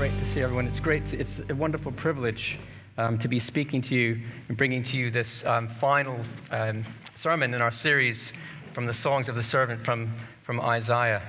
great 0.00 0.18
to 0.18 0.26
see 0.28 0.40
everyone. 0.40 0.66
It's 0.66 0.80
great. 0.80 1.06
To, 1.10 1.20
it's 1.20 1.42
a 1.50 1.54
wonderful 1.54 1.92
privilege 1.92 2.58
um, 2.96 3.18
to 3.18 3.28
be 3.28 3.38
speaking 3.38 3.82
to 3.82 3.94
you 3.94 4.18
and 4.48 4.56
bringing 4.56 4.82
to 4.84 4.96
you 4.96 5.10
this 5.10 5.44
um, 5.44 5.68
final 5.78 6.18
um, 6.50 6.86
sermon 7.14 7.52
in 7.52 7.60
our 7.60 7.70
series 7.70 8.32
from 8.72 8.86
the 8.86 8.94
Songs 8.94 9.28
of 9.28 9.34
the 9.34 9.42
Servant 9.42 9.84
from, 9.84 10.10
from 10.42 10.58
Isaiah. 10.58 11.20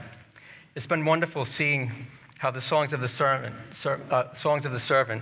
It's 0.75 0.87
been 0.87 1.03
wonderful 1.03 1.43
seeing 1.43 1.91
how 2.37 2.49
the 2.49 2.61
Songs 2.61 2.93
of 2.93 3.01
the 3.01 3.09
Servant, 3.09 3.53
ser, 3.73 3.99
uh, 4.09 4.33
Songs 4.33 4.65
of 4.65 4.71
the 4.71 4.79
Servant 4.79 5.21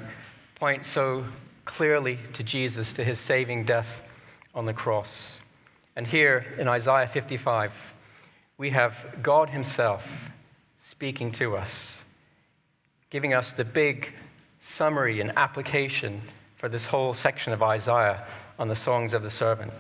point 0.54 0.86
so 0.86 1.26
clearly 1.66 2.20
to 2.34 2.44
Jesus, 2.44 2.94
to 2.94 3.04
his 3.04 3.20
saving 3.20 3.66
death 3.66 4.04
on 4.54 4.68
the 4.68 4.74
cross. 4.74 5.32
And 5.96 6.06
here 6.06 6.46
in 6.60 6.68
Isaiah 6.68 7.10
55, 7.12 7.72
we 8.60 8.70
have 8.70 8.94
God 9.24 9.50
Himself 9.50 10.04
speaking 10.92 11.32
to 11.32 11.58
us 11.58 11.98
giving 13.10 13.34
us 13.34 13.54
the 13.54 13.66
big 13.66 14.14
summary 14.62 15.22
and 15.22 15.32
application 15.38 16.22
for 16.58 16.70
this 16.70 16.86
whole 16.86 17.14
section 17.14 17.54
of 17.54 17.64
Isaiah 17.64 18.26
on 18.58 18.68
the 18.68 18.76
songs 18.76 19.14
of 19.14 19.24
the 19.24 19.30
servant. 19.30 19.72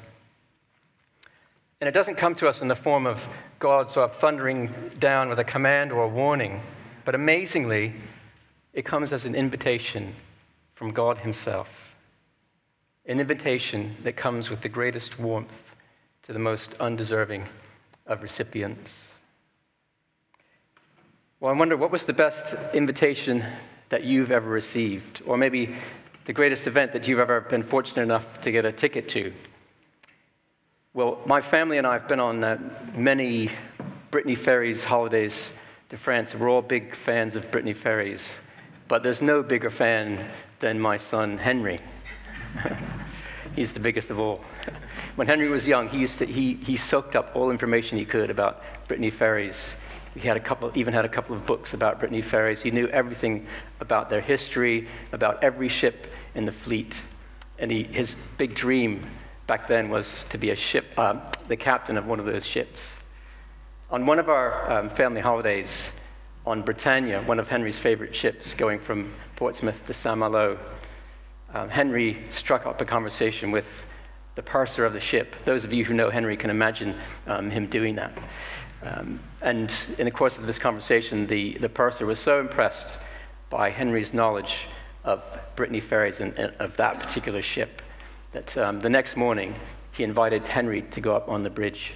And 1.81 1.87
it 1.87 1.91
doesn't 1.91 2.15
come 2.15 2.35
to 2.35 2.47
us 2.47 2.61
in 2.61 2.67
the 2.67 2.75
form 2.75 3.05
of 3.05 3.21
God 3.59 3.89
sort 3.89 4.09
of 4.09 4.17
thundering 4.19 4.73
down 4.99 5.29
with 5.29 5.39
a 5.39 5.43
command 5.43 5.91
or 5.91 6.03
a 6.03 6.07
warning, 6.07 6.61
but 7.05 7.15
amazingly, 7.15 7.93
it 8.73 8.85
comes 8.85 9.11
as 9.11 9.25
an 9.25 9.35
invitation 9.35 10.15
from 10.75 10.91
God 10.91 11.17
Himself. 11.17 11.67
An 13.05 13.19
invitation 13.19 13.95
that 14.03 14.15
comes 14.15 14.49
with 14.49 14.61
the 14.61 14.69
greatest 14.69 15.19
warmth 15.19 15.51
to 16.23 16.33
the 16.33 16.39
most 16.39 16.75
undeserving 16.79 17.47
of 18.05 18.21
recipients. 18.21 19.03
Well, 21.41 21.53
I 21.53 21.57
wonder 21.57 21.77
what 21.77 21.89
was 21.89 22.03
the 22.03 22.11
best 22.11 22.53
invitation 22.73 23.45
that 23.87 24.03
you've 24.03 24.29
ever 24.29 24.49
received, 24.49 25.21
or 25.25 25.37
maybe 25.37 25.73
the 26.25 26.33
greatest 26.33 26.67
event 26.67 26.91
that 26.91 27.07
you've 27.07 27.19
ever 27.19 27.39
been 27.39 27.63
fortunate 27.63 28.01
enough 28.01 28.41
to 28.41 28.51
get 28.51 28.65
a 28.65 28.73
ticket 28.73 29.07
to? 29.09 29.31
Well, 30.93 31.21
my 31.25 31.41
family 31.41 31.77
and 31.77 31.87
I 31.87 31.93
have 31.93 32.09
been 32.09 32.19
on 32.19 32.43
uh, 32.43 32.57
many 32.93 33.49
Brittany 34.11 34.35
Ferries 34.35 34.83
holidays 34.83 35.33
to 35.87 35.97
France. 35.97 36.35
We're 36.35 36.49
all 36.49 36.61
big 36.61 36.93
fans 36.93 37.37
of 37.37 37.49
Brittany 37.51 37.73
Ferries, 37.73 38.27
but 38.89 39.01
there's 39.01 39.21
no 39.21 39.41
bigger 39.41 39.69
fan 39.69 40.29
than 40.59 40.77
my 40.77 40.97
son 40.97 41.37
Henry. 41.37 41.79
He's 43.55 43.71
the 43.71 43.79
biggest 43.79 44.09
of 44.09 44.19
all. 44.19 44.43
When 45.15 45.25
Henry 45.25 45.47
was 45.47 45.65
young, 45.65 45.87
he, 45.87 45.99
used 45.99 46.19
to, 46.19 46.25
he, 46.25 46.55
he 46.55 46.75
soaked 46.75 47.15
up 47.15 47.31
all 47.33 47.49
information 47.49 47.97
he 47.97 48.03
could 48.03 48.29
about 48.29 48.61
Brittany 48.89 49.09
Ferries 49.09 49.69
he 50.15 50.27
had 50.27 50.37
a 50.37 50.39
couple, 50.39 50.71
even 50.75 50.93
had 50.93 51.05
a 51.05 51.09
couple 51.09 51.35
of 51.35 51.45
books 51.45 51.73
about 51.73 51.99
Brittany 51.99 52.21
Ferries. 52.21 52.61
He 52.61 52.71
knew 52.71 52.87
everything 52.87 53.47
about 53.79 54.09
their 54.09 54.21
history, 54.21 54.87
about 55.11 55.43
every 55.43 55.69
ship 55.69 56.07
in 56.35 56.45
the 56.45 56.51
fleet. 56.51 56.95
And 57.59 57.69
he, 57.69 57.83
his 57.83 58.15
big 58.37 58.55
dream 58.55 59.05
back 59.47 59.67
then 59.67 59.89
was 59.89 60.25
to 60.29 60.37
be 60.37 60.51
a 60.51 60.55
ship, 60.55 60.85
uh, 60.97 61.19
the 61.47 61.57
captain 61.57 61.97
of 61.97 62.05
one 62.05 62.19
of 62.19 62.25
those 62.25 62.45
ships. 62.45 62.81
On 63.91 64.05
one 64.05 64.19
of 64.19 64.29
our 64.29 64.71
um, 64.71 64.89
family 64.91 65.21
holidays 65.21 65.69
on 66.45 66.61
Bretagne, 66.61 67.25
one 67.25 67.39
of 67.39 67.47
Henry's 67.47 67.79
favorite 67.79 68.15
ships, 68.15 68.53
going 68.53 68.79
from 68.79 69.13
Portsmouth 69.35 69.85
to 69.87 69.93
Saint 69.93 70.19
Malo, 70.19 70.57
um, 71.53 71.69
Henry 71.69 72.25
struck 72.31 72.65
up 72.65 72.79
a 72.81 72.85
conversation 72.85 73.51
with 73.51 73.65
the 74.35 74.43
purser 74.43 74.85
of 74.85 74.93
the 74.93 74.99
ship. 74.99 75.35
Those 75.45 75.65
of 75.65 75.73
you 75.73 75.83
who 75.83 75.93
know 75.93 76.09
Henry 76.09 76.37
can 76.37 76.49
imagine 76.49 76.95
um, 77.27 77.49
him 77.49 77.67
doing 77.67 77.95
that. 77.95 78.17
Um, 78.81 79.19
and 79.41 79.73
in 79.97 80.05
the 80.05 80.11
course 80.11 80.37
of 80.37 80.45
this 80.45 80.57
conversation, 80.57 81.27
the, 81.27 81.57
the 81.57 81.69
purser 81.69 82.05
was 82.05 82.19
so 82.19 82.39
impressed 82.39 82.97
by 83.49 83.69
Henry's 83.69 84.13
knowledge 84.13 84.67
of 85.03 85.23
Brittany 85.55 85.81
Ferries 85.81 86.19
and, 86.19 86.37
and 86.37 86.53
of 86.59 86.77
that 86.77 86.99
particular 86.99 87.41
ship 87.41 87.81
that 88.31 88.55
um, 88.57 88.79
the 88.79 88.89
next 88.89 89.17
morning 89.17 89.55
he 89.91 90.03
invited 90.03 90.47
Henry 90.47 90.83
to 90.83 91.01
go 91.01 91.15
up 91.15 91.27
on 91.27 91.43
the 91.43 91.49
bridge. 91.49 91.93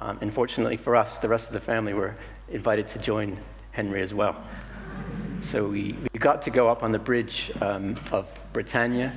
Um, 0.00 0.18
unfortunately 0.20 0.76
for 0.76 0.96
us, 0.96 1.18
the 1.18 1.28
rest 1.28 1.46
of 1.48 1.52
the 1.52 1.60
family 1.60 1.92
were 1.92 2.16
invited 2.48 2.88
to 2.88 2.98
join 2.98 3.36
Henry 3.72 4.02
as 4.02 4.14
well. 4.14 4.42
So 5.42 5.66
we, 5.66 5.96
we 6.12 6.18
got 6.18 6.42
to 6.42 6.50
go 6.50 6.68
up 6.68 6.82
on 6.82 6.92
the 6.92 6.98
bridge 6.98 7.50
um, 7.60 7.98
of 8.10 8.28
Bretagne, 8.52 9.10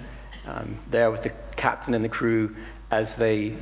um, 0.46 0.78
there 0.90 1.12
with 1.12 1.24
the 1.24 1.32
captain 1.56 1.94
and 1.94 2.04
the 2.04 2.10
crew 2.10 2.56
as 2.92 3.16
they 3.16 3.56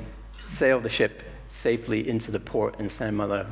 sailed 0.47 0.83
the 0.83 0.89
ship 0.89 1.23
safely 1.51 2.07
into 2.07 2.31
the 2.31 2.39
port 2.39 2.79
in 2.79 2.89
Saint 2.89 3.13
Malo. 3.13 3.45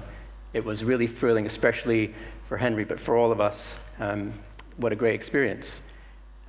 It 0.54 0.64
was 0.64 0.84
really 0.84 1.08
thrilling, 1.08 1.46
especially 1.46 2.14
for 2.48 2.58
Henry, 2.58 2.84
but 2.84 3.00
for 3.00 3.16
all 3.16 3.32
of 3.32 3.40
us. 3.40 3.68
Um, 4.00 4.34
what 4.78 4.92
a 4.92 4.96
great 4.96 5.16
experience. 5.16 5.80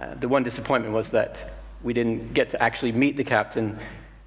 Uh, 0.01 0.15
the 0.15 0.29
one 0.29 0.43
disappointment 0.43 0.95
was 0.95 1.11
that 1.11 1.53
we 1.83 1.93
didn't 1.93 2.33
get 2.33 2.51
to 2.51 2.63
actually 2.63 2.93
meet 2.93 3.17
the 3.17 3.25
captain, 3.25 3.79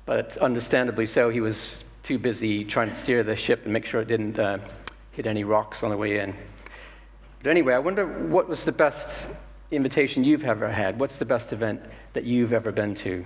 but 0.06 0.38
understandably 0.38 1.06
so, 1.06 1.30
he 1.30 1.42
was 1.42 1.84
too 2.04 2.20
busy 2.20 2.64
trying 2.66 2.90
to 2.90 2.96
steer 2.96 3.24
the 3.24 3.36
ship 3.36 3.64
and 3.64 3.74
make 3.74 3.86
sure 3.86 4.02
it 4.02 4.08
didn't 4.08 4.38
uh, 4.38 4.60
hit 5.12 5.26
any 5.26 5.44
rocks 5.44 5.84
on 5.84 5.90
the 5.90 5.98
way 5.98 6.20
in. 6.20 6.36
But 7.42 7.50
anyway, 7.50 7.74
I 7.74 7.80
wonder 7.80 8.06
what 8.06 8.48
was 8.48 8.64
the 8.64 8.72
best 8.72 9.10
invitation 9.72 10.24
you've 10.24 10.44
ever 10.44 10.70
had? 10.70 11.00
What's 11.00 11.18
the 11.18 11.26
best 11.26 11.54
event 11.54 11.82
that 12.14 12.26
you've 12.26 12.54
ever 12.54 12.72
been 12.72 12.94
to? 12.96 13.26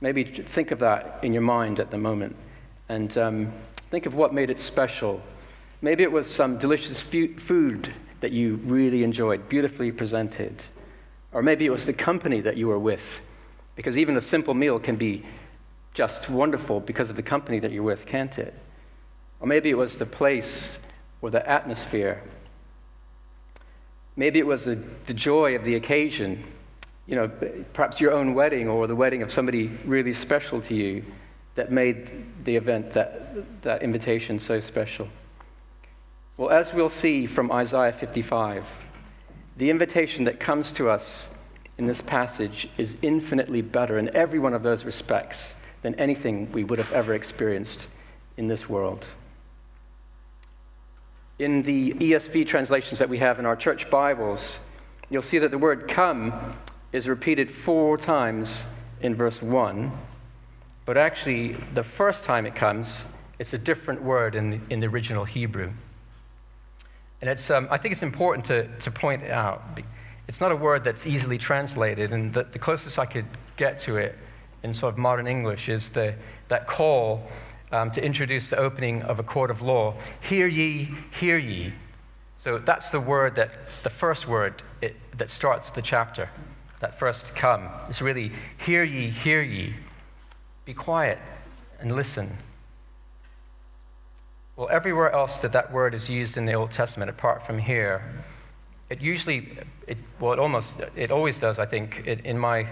Maybe 0.00 0.24
think 0.24 0.72
of 0.72 0.80
that 0.80 1.20
in 1.22 1.32
your 1.32 1.42
mind 1.42 1.78
at 1.78 1.90
the 1.90 1.98
moment 1.98 2.36
and 2.92 3.16
um, 3.16 3.52
think 3.90 4.04
of 4.04 4.14
what 4.14 4.34
made 4.34 4.50
it 4.50 4.58
special. 4.58 5.22
Maybe 5.80 6.02
it 6.02 6.12
was 6.12 6.30
some 6.30 6.58
delicious 6.58 7.00
food 7.00 7.94
that 8.20 8.32
you 8.32 8.56
really 8.64 9.02
enjoyed, 9.02 9.48
beautifully 9.48 9.90
presented. 9.90 10.62
Or 11.32 11.42
maybe 11.42 11.64
it 11.64 11.70
was 11.70 11.86
the 11.86 11.94
company 11.94 12.42
that 12.42 12.58
you 12.58 12.68
were 12.68 12.78
with, 12.78 13.00
because 13.76 13.96
even 13.96 14.18
a 14.18 14.20
simple 14.20 14.52
meal 14.52 14.78
can 14.78 14.96
be 14.96 15.24
just 15.94 16.28
wonderful 16.28 16.80
because 16.80 17.08
of 17.08 17.16
the 17.16 17.22
company 17.22 17.60
that 17.60 17.72
you're 17.72 17.82
with, 17.82 18.04
can't 18.04 18.38
it? 18.38 18.54
Or 19.40 19.46
maybe 19.46 19.70
it 19.70 19.78
was 19.78 19.96
the 19.96 20.06
place 20.06 20.76
or 21.22 21.30
the 21.30 21.48
atmosphere. 21.48 22.22
Maybe 24.16 24.38
it 24.38 24.46
was 24.46 24.66
the, 24.66 24.78
the 25.06 25.14
joy 25.14 25.56
of 25.56 25.64
the 25.64 25.76
occasion, 25.76 26.44
you 27.06 27.16
know, 27.16 27.30
perhaps 27.72 28.02
your 28.02 28.12
own 28.12 28.34
wedding 28.34 28.68
or 28.68 28.86
the 28.86 28.94
wedding 28.94 29.22
of 29.22 29.32
somebody 29.32 29.68
really 29.86 30.12
special 30.12 30.60
to 30.60 30.74
you 30.74 31.02
that 31.54 31.70
made 31.70 32.44
the 32.44 32.56
event, 32.56 32.92
that, 32.92 33.62
that 33.62 33.82
invitation 33.82 34.38
so 34.38 34.60
special? 34.60 35.08
Well, 36.36 36.50
as 36.50 36.72
we'll 36.72 36.88
see 36.88 37.26
from 37.26 37.52
Isaiah 37.52 37.92
55, 37.98 38.64
the 39.56 39.70
invitation 39.70 40.24
that 40.24 40.40
comes 40.40 40.72
to 40.72 40.88
us 40.88 41.28
in 41.78 41.86
this 41.86 42.00
passage 42.00 42.68
is 42.78 42.96
infinitely 43.02 43.60
better 43.60 43.98
in 43.98 44.14
every 44.16 44.38
one 44.38 44.54
of 44.54 44.62
those 44.62 44.84
respects 44.84 45.38
than 45.82 45.94
anything 45.96 46.50
we 46.52 46.64
would 46.64 46.78
have 46.78 46.92
ever 46.92 47.14
experienced 47.14 47.86
in 48.36 48.48
this 48.48 48.68
world. 48.68 49.06
In 51.38 51.62
the 51.62 51.92
ESV 51.94 52.46
translations 52.46 52.98
that 52.98 53.08
we 53.08 53.18
have 53.18 53.38
in 53.38 53.46
our 53.46 53.56
church 53.56 53.90
Bibles, 53.90 54.58
you'll 55.10 55.22
see 55.22 55.38
that 55.38 55.50
the 55.50 55.58
word 55.58 55.88
come 55.88 56.56
is 56.92 57.08
repeated 57.08 57.50
four 57.64 57.98
times 57.98 58.64
in 59.00 59.14
verse 59.14 59.42
1 59.42 59.92
but 60.84 60.96
actually, 60.96 61.56
the 61.74 61.84
first 61.84 62.24
time 62.24 62.46
it 62.46 62.54
comes, 62.54 63.02
it's 63.38 63.52
a 63.52 63.58
different 63.58 64.02
word 64.02 64.34
in 64.34 64.50
the, 64.50 64.60
in 64.70 64.80
the 64.80 64.86
original 64.86 65.24
Hebrew. 65.24 65.70
And 67.20 67.30
it's, 67.30 67.50
um, 67.50 67.68
I 67.70 67.78
think 67.78 67.92
it's 67.92 68.02
important 68.02 68.44
to, 68.46 68.66
to 68.78 68.90
point 68.90 69.24
out. 69.24 69.62
It's 70.26 70.40
not 70.40 70.50
a 70.50 70.56
word 70.56 70.82
that's 70.82 71.06
easily 71.06 71.38
translated, 71.38 72.12
and 72.12 72.34
the, 72.34 72.44
the 72.44 72.58
closest 72.58 72.98
I 72.98 73.06
could 73.06 73.26
get 73.56 73.78
to 73.80 73.96
it 73.96 74.18
in 74.62 74.74
sort 74.74 74.94
of 74.94 74.98
modern 74.98 75.26
English 75.26 75.68
is 75.68 75.88
the, 75.90 76.14
that 76.48 76.66
call 76.66 77.22
um, 77.70 77.90
to 77.92 78.04
introduce 78.04 78.50
the 78.50 78.56
opening 78.56 79.02
of 79.02 79.18
a 79.18 79.22
court 79.22 79.50
of 79.50 79.62
law. 79.62 79.94
Hear 80.20 80.46
ye, 80.46 80.88
hear 81.18 81.38
ye. 81.38 81.72
So 82.38 82.58
that's 82.58 82.90
the 82.90 83.00
word 83.00 83.36
that, 83.36 83.50
the 83.84 83.90
first 83.90 84.26
word 84.26 84.62
it, 84.80 84.96
that 85.16 85.30
starts 85.30 85.70
the 85.70 85.82
chapter, 85.82 86.28
that 86.80 86.98
first 86.98 87.34
come. 87.36 87.68
It's 87.88 88.02
really, 88.02 88.32
hear 88.64 88.82
ye, 88.82 89.10
hear 89.10 89.42
ye. 89.42 89.74
Be 90.64 90.74
quiet 90.74 91.18
and 91.80 91.94
listen. 91.94 92.36
Well, 94.56 94.68
everywhere 94.70 95.10
else 95.10 95.38
that 95.38 95.52
that 95.52 95.72
word 95.72 95.94
is 95.94 96.08
used 96.08 96.36
in 96.36 96.44
the 96.44 96.52
Old 96.52 96.70
Testament, 96.70 97.10
apart 97.10 97.46
from 97.46 97.58
here, 97.58 98.24
it 98.90 99.00
usually, 99.00 99.58
it, 99.86 99.96
well, 100.20 100.32
it 100.32 100.38
almost, 100.38 100.72
it 100.94 101.10
always 101.10 101.38
does, 101.38 101.58
I 101.58 101.66
think, 101.66 102.02
it, 102.04 102.24
in 102.26 102.38
my 102.38 102.68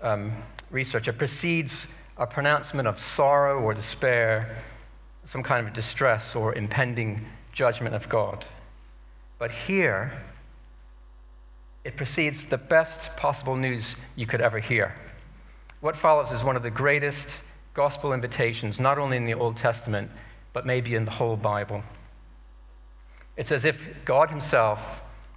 um, 0.00 0.32
research, 0.70 1.08
it 1.08 1.18
precedes 1.18 1.88
a 2.16 2.26
pronouncement 2.26 2.86
of 2.86 2.98
sorrow 2.98 3.60
or 3.60 3.74
despair, 3.74 4.62
some 5.24 5.42
kind 5.42 5.66
of 5.66 5.74
distress 5.74 6.34
or 6.36 6.54
impending 6.54 7.26
judgment 7.52 7.94
of 7.94 8.08
God. 8.08 8.46
But 9.38 9.50
here, 9.50 10.12
it 11.84 11.96
precedes 11.96 12.44
the 12.44 12.58
best 12.58 13.00
possible 13.16 13.56
news 13.56 13.96
you 14.14 14.26
could 14.26 14.40
ever 14.40 14.60
hear. 14.60 14.94
What 15.80 15.96
follows 15.96 16.32
is 16.32 16.42
one 16.42 16.56
of 16.56 16.62
the 16.62 16.70
greatest 16.70 17.28
gospel 17.74 18.12
invitations, 18.12 18.80
not 18.80 18.98
only 18.98 19.16
in 19.16 19.24
the 19.24 19.34
Old 19.34 19.56
Testament, 19.56 20.10
but 20.52 20.66
maybe 20.66 20.94
in 20.94 21.04
the 21.04 21.10
whole 21.10 21.36
Bible. 21.36 21.82
It's 23.36 23.52
as 23.52 23.64
if 23.64 23.76
God 24.04 24.30
Himself 24.30 24.80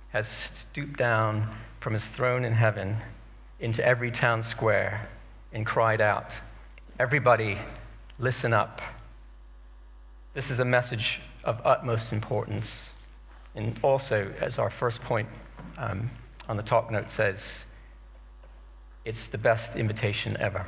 has 0.10 0.28
stooped 0.28 0.98
down 0.98 1.56
from 1.80 1.94
his 1.94 2.04
throne 2.04 2.44
in 2.44 2.54
heaven 2.54 2.98
into 3.60 3.86
every 3.86 4.12
town 4.12 4.42
square 4.44 5.08
and 5.54 5.66
cried 5.66 6.02
out, 6.02 6.32
Everybody, 7.00 7.58
listen 8.20 8.54
up. 8.54 8.82
This 10.34 10.50
is 10.50 10.60
a 10.60 10.66
message 10.66 11.20
of 11.44 11.62
utmost 11.66 12.14
importance. 12.14 12.68
And 13.56 13.80
also, 13.84 14.32
as 14.40 14.60
our 14.60 14.70
first 14.70 15.02
point 15.02 15.28
um, 15.78 16.10
on 16.48 16.58
the 16.58 16.64
talk 16.64 16.92
note 16.92 17.12
says, 17.12 17.40
it's 19.06 19.28
the 19.28 19.38
best 19.38 19.76
invitation 19.76 20.38
ever. 20.40 20.66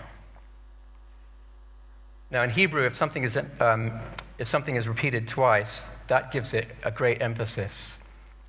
Now, 2.32 2.44
in 2.44 2.50
Hebrew, 2.50 2.86
if 2.88 2.98
something 2.98 3.24
is, 3.24 3.38
um, 3.60 4.00
if 4.40 4.48
something 4.48 4.76
is 4.76 4.88
repeated 4.88 5.28
twice, 5.28 5.86
that 6.08 6.32
gives 6.32 6.54
it 6.54 6.68
a 6.84 6.92
great 6.92 7.22
emphasis. 7.22 7.94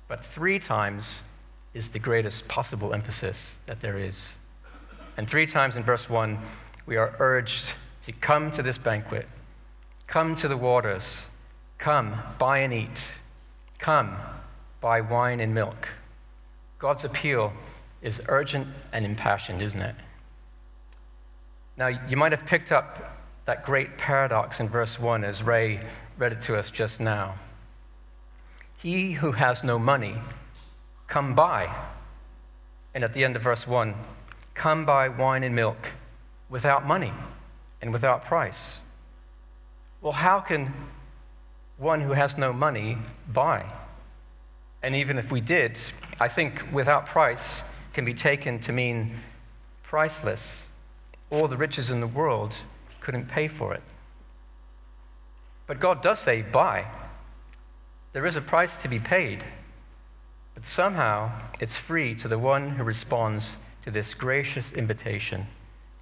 But 0.07 0.25
three 0.33 0.57
times 0.59 1.21
is 1.75 1.89
the 1.89 1.99
greatest 1.99 2.47
possible 2.47 2.93
emphasis 2.93 3.37
that 3.67 3.81
there 3.81 3.99
is. 3.99 4.17
And 5.17 5.29
three 5.29 5.45
times 5.45 5.75
in 5.75 5.83
verse 5.83 6.09
1, 6.09 6.39
we 6.87 6.97
are 6.97 7.15
urged 7.19 7.73
to 8.05 8.11
come 8.11 8.51
to 8.51 8.63
this 8.63 8.77
banquet, 8.77 9.27
come 10.07 10.35
to 10.35 10.47
the 10.47 10.57
waters, 10.57 11.17
come, 11.77 12.19
buy 12.39 12.59
and 12.59 12.73
eat, 12.73 13.01
come, 13.79 14.17
buy 14.81 15.01
wine 15.01 15.39
and 15.39 15.53
milk. 15.53 15.87
God's 16.79 17.03
appeal 17.03 17.53
is 18.01 18.21
urgent 18.27 18.67
and 18.91 19.05
impassioned, 19.05 19.61
isn't 19.61 19.81
it? 19.81 19.95
Now, 21.77 21.87
you 21.87 22.15
might 22.15 22.31
have 22.31 22.45
picked 22.45 22.71
up 22.71 23.17
that 23.45 23.65
great 23.65 23.97
paradox 23.97 24.59
in 24.59 24.69
verse 24.69 24.99
1 24.99 25.23
as 25.23 25.43
Ray 25.43 25.79
read 26.17 26.31
it 26.31 26.41
to 26.43 26.55
us 26.55 26.71
just 26.71 26.99
now. 26.99 27.35
He 28.81 29.11
who 29.11 29.31
has 29.31 29.63
no 29.63 29.77
money, 29.77 30.15
come 31.07 31.35
buy. 31.35 31.73
And 32.93 33.03
at 33.03 33.13
the 33.13 33.23
end 33.23 33.35
of 33.35 33.41
verse 33.41 33.67
1, 33.67 33.93
come 34.53 34.85
buy 34.85 35.09
wine 35.09 35.43
and 35.43 35.55
milk 35.55 35.77
without 36.49 36.85
money 36.85 37.11
and 37.81 37.91
without 37.91 38.25
price. 38.25 38.77
Well, 40.01 40.13
how 40.13 40.39
can 40.39 40.73
one 41.77 41.99
who 41.99 42.13
has 42.13 42.37
no 42.37 42.53
money 42.53 42.97
buy? 43.33 43.65
And 44.81 44.95
even 44.95 45.17
if 45.17 45.31
we 45.31 45.41
did, 45.41 45.77
I 46.19 46.29
think 46.29 46.61
without 46.71 47.07
price 47.07 47.63
can 47.95 48.03
be 48.03 48.13
taken 48.13 48.59
to 48.59 48.73
mean 48.73 49.17
priceless. 49.83 50.41
All 51.31 51.47
the 51.47 51.55
riches 51.55 51.89
in 51.89 52.01
the 52.01 52.07
world 52.07 52.53
couldn't 52.99 53.29
pay 53.29 53.47
for 53.47 53.73
it. 53.73 53.81
But 55.65 55.79
God 55.79 56.03
does 56.03 56.19
say, 56.19 56.41
buy. 56.41 56.85
There 58.11 58.25
is 58.25 58.35
a 58.35 58.41
price 58.41 58.75
to 58.81 58.89
be 58.89 58.99
paid, 58.99 59.43
but 60.53 60.65
somehow 60.65 61.31
it's 61.61 61.77
free 61.77 62.15
to 62.15 62.27
the 62.27 62.37
one 62.37 62.69
who 62.69 62.83
responds 62.83 63.57
to 63.83 63.91
this 63.91 64.13
gracious 64.13 64.71
invitation 64.73 65.47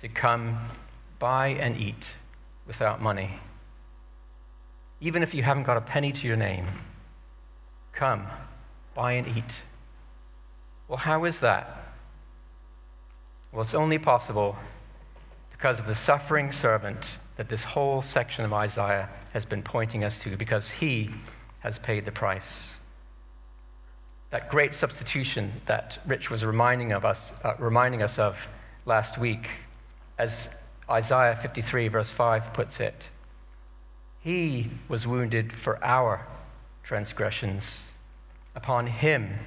to 0.02 0.10
come 0.10 0.58
buy 1.20 1.50
and 1.50 1.78
eat 1.78 2.08
without 2.66 3.02
money. 3.02 3.40
Even 5.00 5.22
if 5.22 5.34
you 5.34 5.44
haven't 5.44 5.64
got 5.64 5.78
a 5.78 5.82
penny 5.82 6.12
to 6.12 6.28
your 6.28 6.38
name, 6.38 6.68
come, 7.94 8.26
buy 8.96 9.14
and 9.14 9.38
eat. 9.38 9.54
Well, 10.94 11.00
how 11.00 11.26
is 11.26 11.40
that? 11.40 11.96
Well, 13.52 13.64
it's 13.64 13.74
only 13.74 13.98
possible 13.98 14.56
because 15.52 15.80
of 15.80 15.88
the 15.88 15.96
suffering 15.96 16.52
servant 16.52 17.04
that 17.36 17.50
this 17.50 17.64
whole 17.64 18.04
section 18.04 18.46
of 18.46 18.54
Isaiah 18.54 19.10
has 19.32 19.44
been 19.44 19.64
pointing 19.64 20.04
us 20.04 20.20
to, 20.20 20.38
because 20.38 20.70
he 20.70 21.10
has 21.62 21.80
paid 21.80 22.06
the 22.06 22.12
price. 22.12 22.70
That 24.30 24.52
great 24.52 24.76
substitution 24.76 25.52
that 25.66 25.98
Rich 26.06 26.30
was 26.30 26.46
reminding 26.46 26.92
of 26.92 27.06
us, 27.06 27.20
uh, 27.44 27.56
reminding 27.58 28.04
us 28.04 28.20
of 28.20 28.38
last 28.86 29.18
week, 29.18 29.48
as 30.20 30.48
Isaiah 30.88 31.40
53, 31.42 31.88
verse 31.88 32.12
5 32.12 32.54
puts 32.54 32.80
it. 32.80 33.10
He 34.20 34.70
was 34.90 35.08
wounded 35.08 35.54
for 35.64 35.84
our 35.84 36.28
transgressions. 36.84 37.64
Upon 38.54 38.86
him 38.86 39.40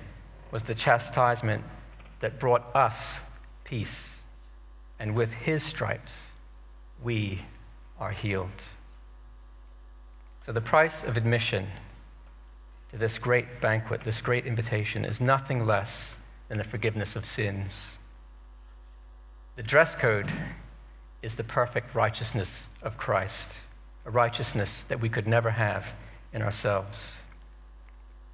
was 0.51 0.63
the 0.63 0.75
chastisement 0.75 1.65
that 2.21 2.41
brought 2.41 2.65
us 2.75 2.97
peace. 3.65 4.05
And 4.99 5.15
with 5.15 5.31
his 5.31 5.63
stripes, 5.63 6.13
we 7.03 7.43
are 7.99 8.11
healed. 8.11 8.63
So 10.45 10.53
the 10.53 10.61
price 10.61 11.03
of 11.05 11.17
admission 11.17 11.67
to 12.93 12.97
this 12.97 13.19
great 13.19 13.61
banquet, 13.61 14.03
this 14.05 14.21
great 14.21 14.47
invitation, 14.47 15.05
is 15.05 15.21
nothing 15.21 15.67
less 15.67 15.91
than 16.49 16.59
the 16.59 16.65
forgiveness 16.65 17.17
of 17.17 17.27
sins. 17.27 17.77
The 19.57 19.63
dress 19.63 19.95
code 19.97 20.33
is 21.23 21.35
the 21.35 21.45
perfect 21.45 21.95
righteousness 21.95 22.49
of 22.83 22.97
Christ, 22.97 23.49
a 24.05 24.11
righteousness 24.11 24.71
that 24.89 25.01
we 25.01 25.09
could 25.09 25.27
never 25.27 25.51
have 25.51 25.85
in 26.33 26.43
ourselves. 26.43 27.03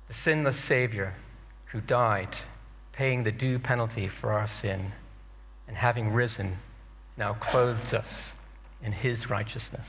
The 0.08 0.14
sinless 0.14 0.58
Savior 0.58 1.14
who 1.72 1.80
died, 1.80 2.36
paying 2.92 3.24
the 3.24 3.32
due 3.32 3.58
penalty 3.58 4.06
for 4.06 4.32
our 4.32 4.46
sin, 4.46 4.92
and 5.66 5.76
having 5.76 6.12
risen, 6.12 6.58
now 7.16 7.32
clothes 7.34 7.94
us 7.94 8.08
in 8.82 8.92
his 8.92 9.30
righteousness. 9.30 9.86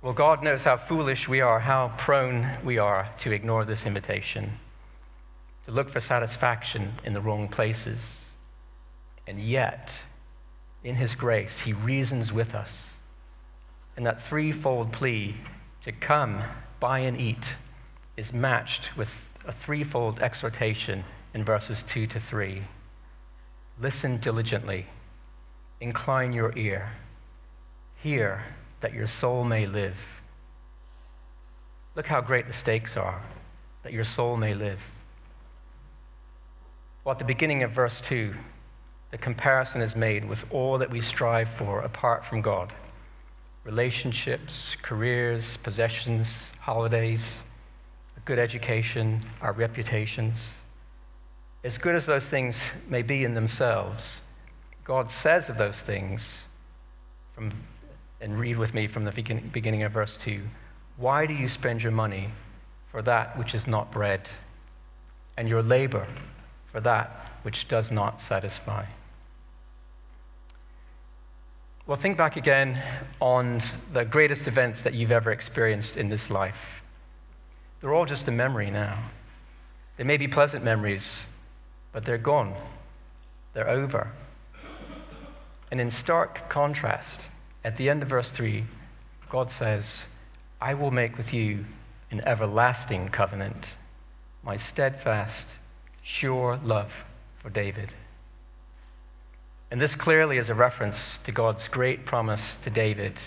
Well, 0.00 0.14
God 0.14 0.42
knows 0.42 0.62
how 0.62 0.78
foolish 0.78 1.28
we 1.28 1.40
are, 1.42 1.60
how 1.60 1.92
prone 1.96 2.56
we 2.64 2.78
are 2.78 3.08
to 3.18 3.30
ignore 3.30 3.64
this 3.64 3.86
invitation, 3.86 4.50
to 5.66 5.70
look 5.70 5.92
for 5.92 6.00
satisfaction 6.00 6.92
in 7.04 7.12
the 7.12 7.20
wrong 7.20 7.46
places. 7.46 8.00
And 9.28 9.40
yet, 9.40 9.92
in 10.82 10.96
His 10.96 11.14
grace, 11.14 11.52
He 11.64 11.72
reasons 11.72 12.32
with 12.32 12.54
us. 12.54 12.82
And 13.96 14.04
that 14.06 14.26
threefold 14.26 14.92
plea 14.92 15.36
to 15.82 15.92
come, 15.92 16.42
buy, 16.80 17.00
and 17.00 17.20
eat 17.20 17.44
is 18.16 18.32
matched 18.32 18.96
with 18.96 19.08
a 19.46 19.52
threefold 19.52 20.20
exhortation 20.20 21.04
in 21.34 21.44
verses 21.44 21.82
2 21.84 22.06
to 22.08 22.20
3. 22.20 22.62
Listen 23.80 24.18
diligently, 24.18 24.86
incline 25.80 26.32
your 26.32 26.56
ear, 26.56 26.92
hear 27.96 28.44
that 28.80 28.92
your 28.92 29.06
soul 29.06 29.44
may 29.44 29.66
live. 29.66 29.96
Look 31.94 32.06
how 32.06 32.20
great 32.20 32.46
the 32.46 32.52
stakes 32.52 32.96
are, 32.96 33.22
that 33.82 33.92
your 33.92 34.04
soul 34.04 34.36
may 34.36 34.54
live. 34.54 34.80
Well, 37.04 37.12
at 37.12 37.18
the 37.18 37.24
beginning 37.24 37.62
of 37.64 37.72
verse 37.72 38.00
2, 38.02 38.32
the 39.10 39.18
comparison 39.18 39.82
is 39.82 39.96
made 39.96 40.24
with 40.24 40.44
all 40.50 40.78
that 40.78 40.90
we 40.90 41.00
strive 41.00 41.48
for 41.58 41.80
apart 41.80 42.24
from 42.26 42.40
God 42.42 42.72
relationships, 43.64 44.76
careers, 44.82 45.56
possessions, 45.58 46.34
holidays, 46.58 47.36
a 48.16 48.20
good 48.24 48.38
education, 48.38 49.24
our 49.40 49.52
reputations. 49.52 50.38
As 51.64 51.78
good 51.78 51.94
as 51.94 52.06
those 52.06 52.24
things 52.24 52.56
may 52.88 53.02
be 53.02 53.24
in 53.24 53.34
themselves, 53.34 54.20
God 54.84 55.10
says 55.10 55.48
of 55.48 55.58
those 55.58 55.76
things 55.76 56.26
from 57.34 57.52
and 58.22 58.38
read 58.38 58.56
with 58.56 58.72
me 58.72 58.86
from 58.86 59.04
the 59.04 59.10
beginning 59.10 59.82
of 59.82 59.92
verse 59.92 60.16
2. 60.18 60.40
Why 60.96 61.26
do 61.26 61.34
you 61.34 61.48
spend 61.48 61.82
your 61.82 61.92
money 61.92 62.30
for 62.90 63.02
that 63.02 63.36
which 63.36 63.52
is 63.52 63.66
not 63.66 63.90
bread, 63.90 64.28
and 65.36 65.48
your 65.48 65.62
labor 65.62 66.06
for 66.70 66.80
that 66.80 67.32
which 67.42 67.66
does 67.66 67.90
not 67.90 68.20
satisfy? 68.20 68.84
Well, 71.84 71.96
think 71.96 72.16
back 72.16 72.36
again 72.36 72.80
on 73.20 73.60
the 73.92 74.04
greatest 74.04 74.46
events 74.46 74.82
that 74.82 74.94
you've 74.94 75.10
ever 75.10 75.32
experienced 75.32 75.96
in 75.96 76.08
this 76.08 76.30
life. 76.30 76.54
They're 77.82 77.92
all 77.92 78.06
just 78.06 78.28
a 78.28 78.30
memory 78.30 78.70
now. 78.70 79.10
They 79.96 80.04
may 80.04 80.16
be 80.16 80.28
pleasant 80.28 80.64
memories, 80.64 81.18
but 81.92 82.04
they're 82.04 82.16
gone. 82.16 82.54
They're 83.54 83.68
over. 83.68 84.08
And 85.72 85.80
in 85.80 85.90
stark 85.90 86.48
contrast, 86.48 87.28
at 87.64 87.76
the 87.76 87.90
end 87.90 88.02
of 88.02 88.08
verse 88.08 88.30
3, 88.30 88.64
God 89.28 89.50
says, 89.50 90.04
I 90.60 90.74
will 90.74 90.92
make 90.92 91.18
with 91.18 91.34
you 91.34 91.64
an 92.12 92.20
everlasting 92.20 93.08
covenant, 93.08 93.66
my 94.44 94.56
steadfast, 94.56 95.48
sure 96.04 96.60
love 96.62 96.92
for 97.42 97.50
David. 97.50 97.90
And 99.72 99.80
this 99.80 99.94
clearly 99.96 100.38
is 100.38 100.50
a 100.50 100.54
reference 100.54 101.18
to 101.24 101.32
God's 101.32 101.66
great 101.66 102.04
promise 102.04 102.58
to 102.58 102.70
David, 102.70 103.18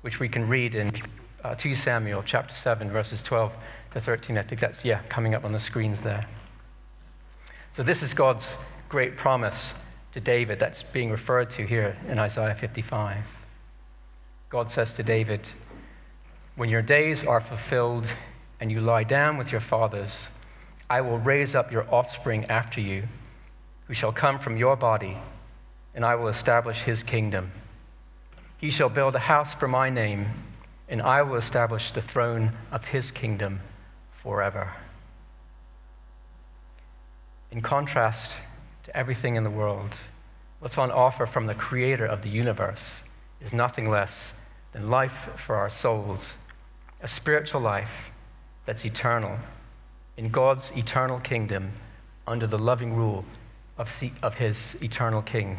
which 0.00 0.20
we 0.20 0.28
can 0.28 0.48
read 0.48 0.74
in 0.74 1.02
uh, 1.44 1.54
2 1.54 1.74
Samuel 1.74 2.22
chapter 2.24 2.54
7, 2.54 2.90
verses 2.90 3.20
12 3.22 3.52
to 3.92 4.00
13. 4.00 4.38
I 4.38 4.42
think 4.42 4.60
that's, 4.60 4.84
yeah, 4.84 5.02
coming 5.08 5.34
up 5.34 5.44
on 5.44 5.52
the 5.52 5.58
screens 5.58 6.00
there. 6.00 6.26
So, 7.76 7.82
this 7.82 8.02
is 8.02 8.14
God's 8.14 8.46
great 8.88 9.16
promise 9.16 9.72
to 10.12 10.20
David 10.20 10.58
that's 10.58 10.82
being 10.82 11.10
referred 11.10 11.50
to 11.52 11.66
here 11.66 11.96
in 12.08 12.18
Isaiah 12.18 12.56
55. 12.58 13.24
God 14.48 14.70
says 14.70 14.94
to 14.94 15.02
David, 15.02 15.46
When 16.56 16.68
your 16.68 16.82
days 16.82 17.24
are 17.24 17.40
fulfilled 17.40 18.06
and 18.60 18.70
you 18.70 18.80
lie 18.80 19.04
down 19.04 19.38
with 19.38 19.52
your 19.52 19.60
fathers, 19.60 20.28
I 20.88 21.00
will 21.00 21.18
raise 21.18 21.54
up 21.54 21.70
your 21.70 21.92
offspring 21.94 22.46
after 22.46 22.80
you, 22.80 23.04
who 23.86 23.94
shall 23.94 24.12
come 24.12 24.40
from 24.40 24.56
your 24.56 24.76
body, 24.76 25.16
and 25.94 26.04
I 26.04 26.16
will 26.16 26.28
establish 26.28 26.78
his 26.78 27.04
kingdom. 27.04 27.52
He 28.58 28.70
shall 28.70 28.88
build 28.88 29.14
a 29.14 29.20
house 29.20 29.54
for 29.54 29.68
my 29.68 29.88
name, 29.88 30.26
and 30.88 31.00
I 31.00 31.22
will 31.22 31.36
establish 31.36 31.92
the 31.92 32.02
throne 32.02 32.52
of 32.72 32.84
his 32.84 33.12
kingdom 33.12 33.60
forever. 34.22 34.72
In 37.50 37.62
contrast 37.62 38.32
to 38.84 38.96
everything 38.96 39.36
in 39.36 39.44
the 39.44 39.50
world, 39.50 39.96
what's 40.60 40.78
on 40.78 40.90
offer 40.90 41.26
from 41.26 41.46
the 41.46 41.54
creator 41.54 42.06
of 42.06 42.22
the 42.22 42.28
universe 42.28 42.92
is 43.40 43.52
nothing 43.52 43.90
less 43.90 44.32
than 44.72 44.90
life 44.90 45.28
for 45.46 45.56
our 45.56 45.70
souls, 45.70 46.34
a 47.02 47.08
spiritual 47.08 47.60
life 47.60 47.90
that's 48.66 48.84
eternal, 48.84 49.36
in 50.16 50.30
God's 50.30 50.70
eternal 50.76 51.18
kingdom 51.20 51.72
under 52.26 52.46
the 52.46 52.58
loving 52.58 52.94
rule 52.94 53.24
of, 53.78 53.88
of 54.22 54.34
his 54.34 54.76
eternal 54.82 55.22
king. 55.22 55.58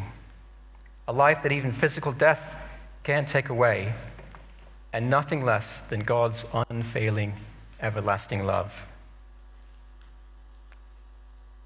A 1.08 1.12
life 1.12 1.42
that 1.42 1.52
even 1.52 1.72
physical 1.72 2.12
death 2.12 2.40
can't 3.02 3.28
take 3.28 3.48
away, 3.48 3.92
and 4.92 5.10
nothing 5.10 5.44
less 5.44 5.82
than 5.90 6.00
God's 6.00 6.44
unfailing, 6.70 7.34
everlasting 7.82 8.44
love. 8.46 8.72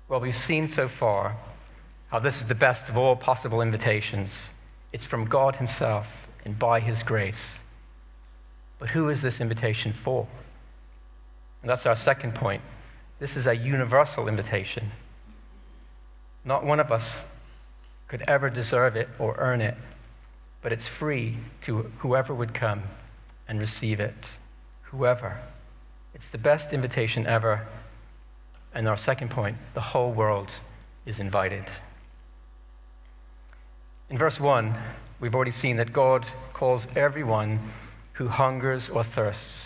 Well, 0.08 0.20
we've 0.20 0.34
seen 0.34 0.68
so 0.68 0.88
far 0.88 1.36
how 2.08 2.20
this 2.20 2.40
is 2.40 2.46
the 2.46 2.54
best 2.54 2.88
of 2.88 2.96
all 2.96 3.16
possible 3.16 3.60
invitations. 3.60 4.30
It's 4.92 5.04
from 5.04 5.26
God 5.26 5.56
Himself 5.56 6.06
and 6.44 6.58
by 6.58 6.80
His 6.80 7.02
grace. 7.02 7.58
But 8.78 8.88
who 8.88 9.08
is 9.08 9.20
this 9.20 9.40
invitation 9.40 9.92
for? 10.04 10.26
And 11.62 11.70
that's 11.70 11.86
our 11.86 11.96
second 11.96 12.34
point. 12.34 12.62
This 13.18 13.36
is 13.36 13.46
a 13.46 13.54
universal 13.54 14.28
invitation. 14.28 14.90
Not 16.44 16.64
one 16.64 16.78
of 16.78 16.92
us 16.92 17.10
could 18.08 18.22
ever 18.28 18.48
deserve 18.50 18.94
it 18.94 19.08
or 19.18 19.34
earn 19.38 19.60
it, 19.60 19.76
but 20.62 20.72
it's 20.72 20.86
free 20.86 21.36
to 21.62 21.90
whoever 21.98 22.34
would 22.34 22.54
come 22.54 22.82
and 23.48 23.58
receive 23.58 23.98
it. 23.98 24.28
Whoever. 24.82 25.40
It's 26.16 26.30
the 26.30 26.38
best 26.38 26.72
invitation 26.72 27.26
ever. 27.26 27.68
And 28.74 28.88
our 28.88 28.96
second 28.96 29.30
point 29.30 29.58
the 29.74 29.82
whole 29.82 30.12
world 30.12 30.50
is 31.04 31.20
invited. 31.20 31.64
In 34.08 34.16
verse 34.16 34.40
1, 34.40 34.74
we've 35.20 35.34
already 35.34 35.50
seen 35.50 35.76
that 35.76 35.92
God 35.92 36.26
calls 36.54 36.86
everyone 36.96 37.70
who 38.14 38.28
hungers 38.28 38.88
or 38.88 39.04
thirsts. 39.04 39.62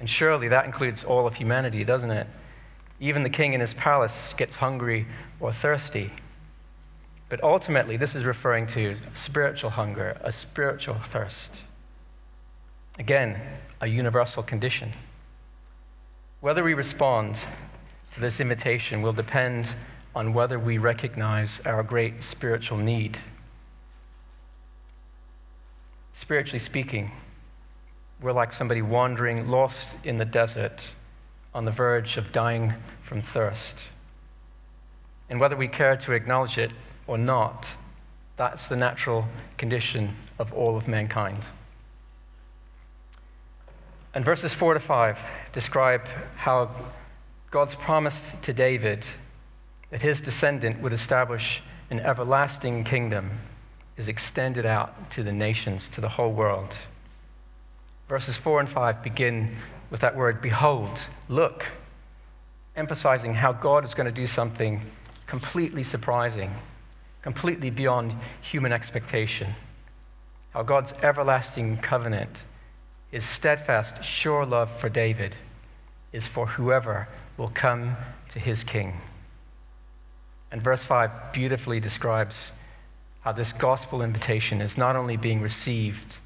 And 0.00 0.08
surely 0.08 0.48
that 0.48 0.64
includes 0.64 1.04
all 1.04 1.26
of 1.26 1.34
humanity, 1.34 1.84
doesn't 1.84 2.10
it? 2.10 2.26
Even 2.98 3.22
the 3.22 3.28
king 3.28 3.52
in 3.52 3.60
his 3.60 3.74
palace 3.74 4.16
gets 4.38 4.56
hungry 4.56 5.06
or 5.38 5.52
thirsty. 5.52 6.10
But 7.28 7.42
ultimately, 7.42 7.98
this 7.98 8.14
is 8.14 8.24
referring 8.24 8.68
to 8.68 8.96
spiritual 9.12 9.68
hunger, 9.68 10.16
a 10.22 10.32
spiritual 10.32 10.96
thirst. 11.12 11.52
Again, 12.98 13.38
a 13.82 13.86
universal 13.86 14.42
condition. 14.42 14.94
Whether 16.40 16.62
we 16.62 16.74
respond 16.74 17.36
to 18.14 18.20
this 18.20 18.38
invitation 18.38 19.02
will 19.02 19.12
depend 19.12 19.68
on 20.14 20.32
whether 20.32 20.56
we 20.56 20.78
recognize 20.78 21.60
our 21.64 21.82
great 21.82 22.22
spiritual 22.22 22.78
need. 22.78 23.18
Spiritually 26.12 26.60
speaking, 26.60 27.10
we're 28.20 28.32
like 28.32 28.52
somebody 28.52 28.82
wandering, 28.82 29.48
lost 29.48 29.88
in 30.04 30.16
the 30.16 30.24
desert, 30.24 30.80
on 31.54 31.64
the 31.64 31.72
verge 31.72 32.16
of 32.16 32.30
dying 32.30 32.72
from 33.02 33.20
thirst. 33.20 33.82
And 35.30 35.40
whether 35.40 35.56
we 35.56 35.66
care 35.66 35.96
to 35.96 36.12
acknowledge 36.12 36.56
it 36.56 36.70
or 37.08 37.18
not, 37.18 37.68
that's 38.36 38.68
the 38.68 38.76
natural 38.76 39.24
condition 39.56 40.16
of 40.38 40.52
all 40.52 40.76
of 40.76 40.86
mankind. 40.86 41.42
And 44.14 44.24
verses 44.24 44.52
4 44.54 44.74
to 44.74 44.80
5 44.80 45.18
describe 45.52 46.06
how 46.36 46.70
God's 47.50 47.74
promise 47.74 48.20
to 48.42 48.52
David 48.52 49.04
that 49.90 50.00
his 50.00 50.20
descendant 50.20 50.80
would 50.82 50.92
establish 50.92 51.62
an 51.90 52.00
everlasting 52.00 52.84
kingdom 52.84 53.30
is 53.96 54.08
extended 54.08 54.66
out 54.66 55.10
to 55.12 55.22
the 55.22 55.32
nations, 55.32 55.88
to 55.90 56.00
the 56.00 56.08
whole 56.08 56.32
world. 56.32 56.76
Verses 58.08 58.36
4 58.36 58.60
and 58.60 58.68
5 58.68 59.02
begin 59.02 59.56
with 59.90 60.00
that 60.00 60.16
word, 60.16 60.40
behold, 60.40 61.00
look, 61.28 61.64
emphasizing 62.76 63.34
how 63.34 63.52
God 63.52 63.84
is 63.84 63.94
going 63.94 64.06
to 64.06 64.12
do 64.12 64.26
something 64.26 64.80
completely 65.26 65.82
surprising, 65.82 66.50
completely 67.22 67.70
beyond 67.70 68.14
human 68.40 68.72
expectation. 68.72 69.54
How 70.50 70.62
God's 70.62 70.92
everlasting 71.02 71.78
covenant, 71.78 72.38
his 73.10 73.24
steadfast, 73.24 74.02
sure 74.04 74.44
love 74.44 74.70
for 74.80 74.88
David, 74.88 75.34
is 76.12 76.26
for 76.26 76.46
whoever 76.46 77.08
will 77.36 77.50
come 77.50 77.96
to 78.30 78.38
his 78.38 78.64
king. 78.64 79.00
And 80.50 80.62
verse 80.62 80.84
5 80.84 81.32
beautifully 81.32 81.80
describes 81.80 82.52
how 83.20 83.32
this 83.32 83.52
gospel 83.52 84.02
invitation 84.02 84.60
is 84.60 84.78
not 84.78 84.96
only 84.96 85.16
being 85.16 85.40
received 85.40 86.16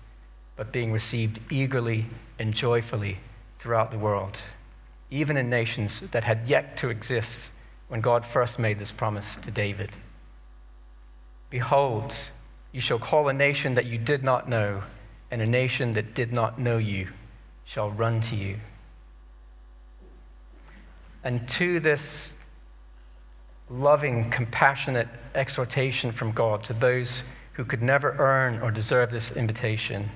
but 0.57 0.73
being 0.73 0.93
received 0.93 1.41
eagerly 1.51 2.07
and 2.39 2.53
joyfully 2.53 3.19
throughout 3.59 3.91
the 3.91 3.99
world, 3.99 4.39
even 5.11 5.37
in 5.37 5.49
nations 5.49 6.01
that 6.13 6.25
had 6.25 6.47
yet 6.47 6.77
to 6.77 6.91
exist 6.91 7.51
when 7.89 8.01
God 8.01 8.25
first 8.33 8.59
made 8.59 8.79
this 8.79 8.93
promise 8.93 9.27
to 9.43 9.51
David. 9.51 9.91
Behold, 11.51 12.15
you 12.73 12.81
shall 12.81 12.99
call 12.99 13.29
a 13.29 13.33
nation 13.33 13.75
that 13.75 13.87
you 13.87 13.99
did 13.99 14.23
not 14.23 14.49
know, 14.49 14.83
and 15.33 15.41
a 15.41 15.47
nation 15.47 15.95
that 15.95 16.15
did 16.15 16.31
not 16.31 16.61
know 16.61 16.77
you 16.77 17.09
shall 17.65 17.91
run 17.91 18.21
to 18.21 18.37
you. 18.37 18.59
And 21.25 21.49
to 21.49 21.81
this 21.81 22.03
loving, 23.71 24.31
compassionate 24.31 25.09
exhortation 25.35 26.13
from 26.13 26.33
God 26.33 26.63
to 26.65 26.75
those 26.75 27.23
who 27.55 27.65
could 27.65 27.81
never 27.81 28.15
earn 28.19 28.61
or 28.61 28.71
deserve 28.71 29.11
this 29.11 29.31
invitation, 29.31 30.11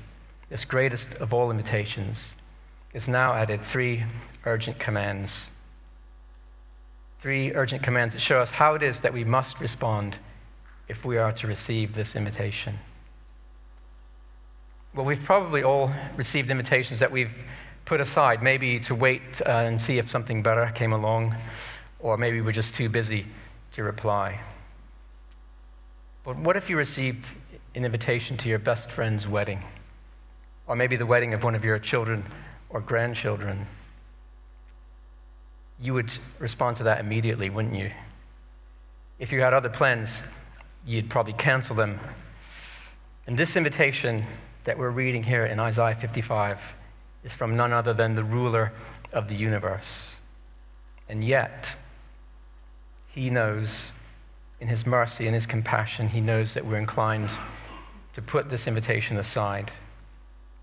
this 0.51 0.67
greatest 0.67 1.15
of 1.15 1.33
all 1.33 1.51
invitations, 1.51 2.19
is 2.93 3.09
now 3.09 3.33
added 3.33 3.65
three 3.65 4.05
urgent 4.45 4.79
commands. 4.79 5.35
Three 7.23 7.55
urgent 7.55 7.83
commands 7.83 8.13
that 8.13 8.21
show 8.21 8.39
us 8.39 8.51
how 8.51 8.75
it 8.75 8.83
is 8.83 9.01
that 9.01 9.15
we 9.15 9.25
must 9.25 9.61
respond 9.61 10.19
if 10.89 11.07
we 11.07 11.17
are 11.17 11.33
to 11.33 11.47
receive 11.47 11.95
this 11.95 12.17
invitation. 12.17 12.79
Well, 14.97 15.05
we've 15.05 15.23
probably 15.23 15.62
all 15.62 15.93
received 16.17 16.50
invitations 16.50 16.99
that 17.00 17.12
we've 17.12 17.33
put 17.85 18.00
aside, 18.00 18.43
maybe 18.43 18.81
to 18.81 18.95
wait 18.95 19.41
uh, 19.45 19.50
and 19.50 19.81
see 19.81 19.99
if 19.99 20.11
something 20.11 20.43
better 20.43 20.73
came 20.75 20.93
along, 20.93 21.37
or 22.00 22.17
maybe 22.17 22.41
we're 22.41 22.53
just 22.53 22.75
too 22.75 22.88
busy 22.88 23.26
to 23.75 23.85
reply. 23.85 24.41
But 26.25 26.37
what 26.38 26.57
if 26.57 26.69
you 26.69 26.76
received 26.76 27.26
an 27.75 27.85
invitation 27.85 28.37
to 28.38 28.49
your 28.49 28.59
best 28.59 28.91
friend's 28.91 29.29
wedding? 29.29 29.62
or 30.67 30.76
maybe 30.76 30.97
the 30.97 31.07
wedding 31.07 31.35
of 31.35 31.43
one 31.43 31.55
of 31.55 31.65
your 31.65 31.79
children 31.79 32.25
or 32.71 32.81
grandchildren, 32.81 33.67
you 35.81 35.95
would 35.95 36.12
respond 36.38 36.76
to 36.76 36.85
that 36.85 37.00
immediately, 37.00 37.50
wouldn't 37.50 37.75
you? 37.75 37.91
If 39.19 39.31
you 39.33 39.41
had 39.41 39.55
other 39.55 39.69
plans, 39.69 40.11
you'd 40.85 41.09
probably 41.09 41.35
cancel 41.35 41.76
them. 41.76 42.00
And 43.26 43.38
this 43.38 43.57
invitation 43.57 44.26
that 44.67 44.79
we're 44.79 44.91
reading 44.91 45.23
here 45.23 45.47
in 45.47 45.59
Isaiah 45.59 45.97
55 45.99 46.59
is 47.25 47.33
from 47.33 47.57
none 47.57 47.73
other 47.73 47.95
than 47.95 48.15
the 48.15 48.25
ruler 48.25 48.73
of 49.13 49.29
the 49.29 49.35
universe. 49.35 50.11
And 51.09 51.25
yet, 51.25 51.67
he 53.09 53.31
knows, 53.31 53.87
in 54.61 54.69
his 54.69 54.85
mercy 54.85 55.27
and 55.27 55.35
his 55.35 55.47
compassion, 55.47 56.09
he 56.09 56.21
knows 56.21 56.53
that 56.55 56.65
we're 56.65 56.79
inclined 56.79 57.31
to 58.15 58.21
put 58.21 58.51
this 58.51 58.67
invitation 58.67 59.17
aside 59.17 59.73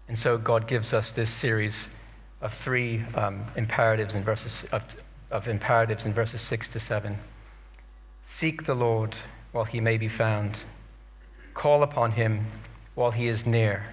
and 0.08 0.20
so 0.20 0.38
God 0.38 0.68
gives 0.68 0.94
us 0.94 1.12
this 1.12 1.30
series 1.30 1.76
of 2.42 2.54
three 2.54 3.04
um, 3.16 3.46
imperatives 3.56 4.16
in 4.16 4.24
verses 4.24 4.66
of, 4.72 4.84
of 5.32 5.48
imperatives 5.48 6.06
in 6.06 6.14
verses 6.14 6.42
six 6.42 6.68
to 6.70 6.80
seven. 6.80 7.18
Seek 8.26 8.66
the 8.66 8.76
Lord 8.76 9.16
while 9.54 9.64
he 9.64 9.80
may 9.80 9.98
be 9.98 10.10
found. 10.10 10.60
Call 11.54 11.84
upon 11.84 12.12
him 12.12 12.46
while 12.96 13.12
he 13.12 13.28
is 13.28 13.46
near. 13.46 13.86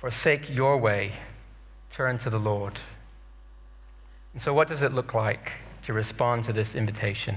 Forsake 0.00 0.48
your 0.48 0.78
way. 0.78 1.12
Turn 1.90 2.18
to 2.18 2.30
the 2.30 2.38
Lord. 2.38 2.78
And 4.32 4.42
so, 4.42 4.52
what 4.52 4.68
does 4.68 4.82
it 4.82 4.92
look 4.92 5.14
like 5.14 5.52
to 5.84 5.92
respond 5.92 6.44
to 6.44 6.52
this 6.52 6.74
invitation? 6.74 7.36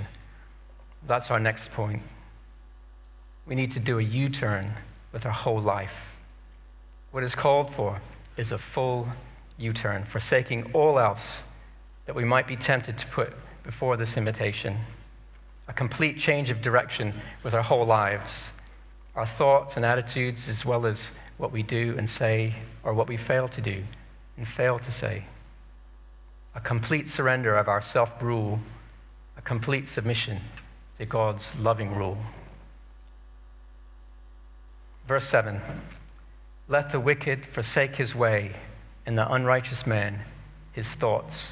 That's 1.07 1.31
our 1.31 1.39
next 1.39 1.71
point. 1.71 2.01
We 3.47 3.55
need 3.55 3.71
to 3.71 3.79
do 3.79 3.99
a 3.99 4.03
U 4.03 4.29
turn 4.29 4.73
with 5.11 5.25
our 5.25 5.31
whole 5.31 5.61
life. 5.61 5.95
What 7.11 7.23
is 7.23 7.33
called 7.33 7.73
for 7.75 7.99
is 8.37 8.51
a 8.51 8.57
full 8.57 9.07
U 9.57 9.73
turn, 9.73 10.05
forsaking 10.05 10.71
all 10.73 10.99
else 10.99 11.43
that 12.05 12.15
we 12.15 12.23
might 12.23 12.47
be 12.47 12.55
tempted 12.55 12.97
to 12.97 13.07
put 13.07 13.33
before 13.63 13.97
this 13.97 14.17
invitation 14.17 14.77
a 15.67 15.73
complete 15.73 16.19
change 16.19 16.49
of 16.49 16.61
direction 16.61 17.13
with 17.43 17.53
our 17.53 17.61
whole 17.61 17.85
lives, 17.85 18.43
our 19.15 19.27
thoughts 19.27 19.75
and 19.75 19.85
attitudes, 19.85 20.47
as 20.47 20.65
well 20.65 20.85
as 20.85 20.99
what 21.37 21.51
we 21.51 21.63
do 21.63 21.95
and 21.97 22.09
say, 22.09 22.55
or 22.83 22.93
what 22.93 23.07
we 23.07 23.17
fail 23.17 23.47
to 23.49 23.61
do 23.61 23.83
and 24.37 24.47
fail 24.47 24.79
to 24.79 24.91
say. 24.91 25.25
A 26.55 26.61
complete 26.61 27.09
surrender 27.09 27.55
of 27.57 27.67
our 27.67 27.81
self 27.81 28.09
rule, 28.21 28.59
a 29.37 29.41
complete 29.41 29.89
submission 29.89 30.39
to 30.97 31.05
God's 31.05 31.47
loving 31.57 31.95
rule. 31.95 32.17
Verse 35.07 35.27
7 35.27 35.59
Let 36.67 36.91
the 36.91 36.99
wicked 36.99 37.45
forsake 37.47 37.95
his 37.95 38.15
way, 38.15 38.55
and 39.05 39.17
the 39.17 39.31
unrighteous 39.31 39.85
man 39.85 40.21
his 40.73 40.87
thoughts. 40.87 41.51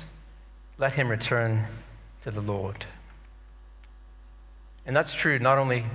Let 0.77 0.93
him 0.93 1.09
return 1.09 1.65
to 2.23 2.31
the 2.31 2.41
Lord. 2.41 2.85
And 4.85 4.95
that's 4.95 5.13
true 5.13 5.39
not 5.39 5.57
only 5.57 5.85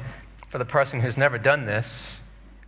for 0.54 0.58
the 0.58 0.64
person 0.64 1.00
who's 1.00 1.16
never 1.16 1.36
done 1.36 1.66
this, 1.66 2.18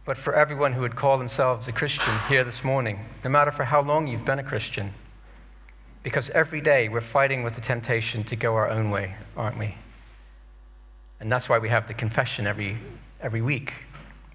but 0.05 0.16
for 0.16 0.35
everyone 0.35 0.73
who 0.73 0.81
would 0.81 0.97
call 0.97 1.19
themselves 1.19 1.69
a 1.69 1.73
Christian 1.73 2.19
here 2.28 2.43
this 2.43 2.64
morning, 2.64 2.99
no 3.23 3.31
matter 3.31 3.52
for 3.52 3.62
how 3.62 3.81
long 3.81 4.09
you've 4.09 4.25
been 4.25 4.40
a 4.40 4.43
Christian. 4.43 4.93
Because 6.02 6.28
every 6.31 6.61
day 6.61 6.88
we're 6.88 7.00
fighting 7.00 7.45
with 7.45 7.55
the 7.55 7.61
temptation 7.61 8.25
to 8.25 8.35
go 8.35 8.57
our 8.57 8.69
own 8.69 8.90
way, 8.90 9.14
aren't 9.37 9.57
we? 9.57 9.73
And 11.21 11.31
that's 11.31 11.49
why 11.49 11.61
we 11.61 11.69
have 11.69 11.87
the 11.87 11.95
confession 11.95 12.45
every, 12.45 12.76
every 13.21 13.40
week, 13.40 13.73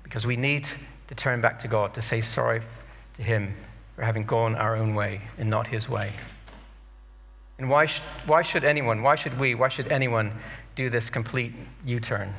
because 0.01 0.25
we 0.25 0.37
need 0.37 0.65
to 1.09 1.15
turn 1.15 1.41
back 1.41 1.59
to 1.63 1.67
God, 1.67 1.93
to 1.95 2.01
say 2.01 2.21
sorry 2.21 2.61
to 3.17 3.21
Him 3.21 3.53
for 3.97 4.03
having 4.03 4.25
gone 4.25 4.55
our 4.55 4.77
own 4.77 4.95
way 4.95 5.19
and 5.37 5.49
not 5.49 5.67
His 5.67 5.89
way. 5.89 6.13
And 7.57 7.69
why, 7.69 7.87
sh- 7.87 8.01
why 8.27 8.43
should 8.43 8.63
anyone, 8.63 9.01
why 9.01 9.17
should 9.17 9.37
we, 9.37 9.55
why 9.55 9.67
should 9.67 9.91
anyone 9.91 10.31
do 10.77 10.89
this 10.89 11.09
complete 11.09 11.51
U 11.83 11.99
turn? 11.99 12.33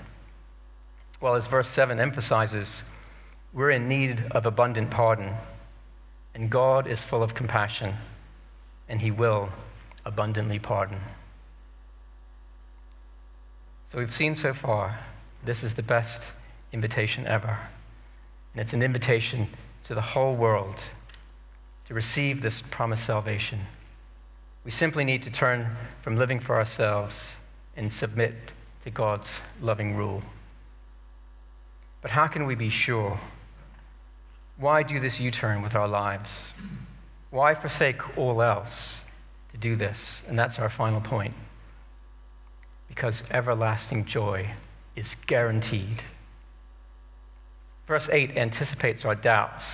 Well, 1.22 1.36
as 1.36 1.46
verse 1.46 1.68
7 1.68 2.00
emphasizes, 2.00 2.82
we're 3.52 3.70
in 3.70 3.86
need 3.86 4.24
of 4.32 4.44
abundant 4.44 4.90
pardon, 4.90 5.32
and 6.34 6.50
God 6.50 6.88
is 6.88 6.98
full 6.98 7.22
of 7.22 7.32
compassion, 7.32 7.94
and 8.88 9.00
He 9.00 9.12
will 9.12 9.48
abundantly 10.04 10.58
pardon. 10.58 10.98
So 13.92 13.98
we've 13.98 14.12
seen 14.12 14.34
so 14.34 14.52
far, 14.52 14.98
this 15.44 15.62
is 15.62 15.74
the 15.74 15.82
best 15.82 16.22
invitation 16.72 17.24
ever. 17.28 17.56
And 18.52 18.60
it's 18.60 18.72
an 18.72 18.82
invitation 18.82 19.46
to 19.84 19.94
the 19.94 20.00
whole 20.00 20.34
world 20.34 20.82
to 21.86 21.94
receive 21.94 22.42
this 22.42 22.64
promised 22.72 23.06
salvation. 23.06 23.60
We 24.64 24.72
simply 24.72 25.04
need 25.04 25.22
to 25.22 25.30
turn 25.30 25.76
from 26.02 26.16
living 26.16 26.40
for 26.40 26.56
ourselves 26.56 27.28
and 27.76 27.92
submit 27.92 28.34
to 28.82 28.90
God's 28.90 29.30
loving 29.60 29.94
rule. 29.94 30.20
But 32.02 32.10
how 32.10 32.26
can 32.26 32.46
we 32.46 32.54
be 32.54 32.68
sure? 32.68 33.18
Why 34.58 34.82
do 34.82 35.00
this 35.00 35.18
U 35.18 35.30
turn 35.30 35.62
with 35.62 35.74
our 35.74 35.88
lives? 35.88 36.32
Why 37.30 37.54
forsake 37.54 38.18
all 38.18 38.42
else 38.42 38.98
to 39.52 39.56
do 39.56 39.76
this? 39.76 40.22
And 40.28 40.38
that's 40.38 40.58
our 40.58 40.68
final 40.68 41.00
point. 41.00 41.34
Because 42.88 43.22
everlasting 43.30 44.04
joy 44.04 44.50
is 44.96 45.14
guaranteed. 45.26 46.02
Verse 47.86 48.08
8 48.10 48.36
anticipates 48.36 49.04
our 49.04 49.14
doubts 49.14 49.64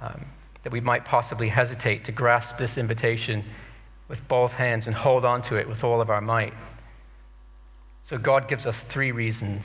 um, 0.00 0.26
that 0.64 0.72
we 0.72 0.80
might 0.80 1.04
possibly 1.04 1.48
hesitate 1.48 2.04
to 2.06 2.12
grasp 2.12 2.58
this 2.58 2.76
invitation 2.76 3.44
with 4.08 4.18
both 4.28 4.52
hands 4.52 4.86
and 4.86 4.94
hold 4.94 5.24
on 5.24 5.42
to 5.42 5.56
it 5.56 5.68
with 5.68 5.84
all 5.84 6.00
of 6.00 6.10
our 6.10 6.20
might. 6.20 6.54
So 8.02 8.18
God 8.18 8.48
gives 8.48 8.66
us 8.66 8.78
three 8.88 9.12
reasons, 9.12 9.64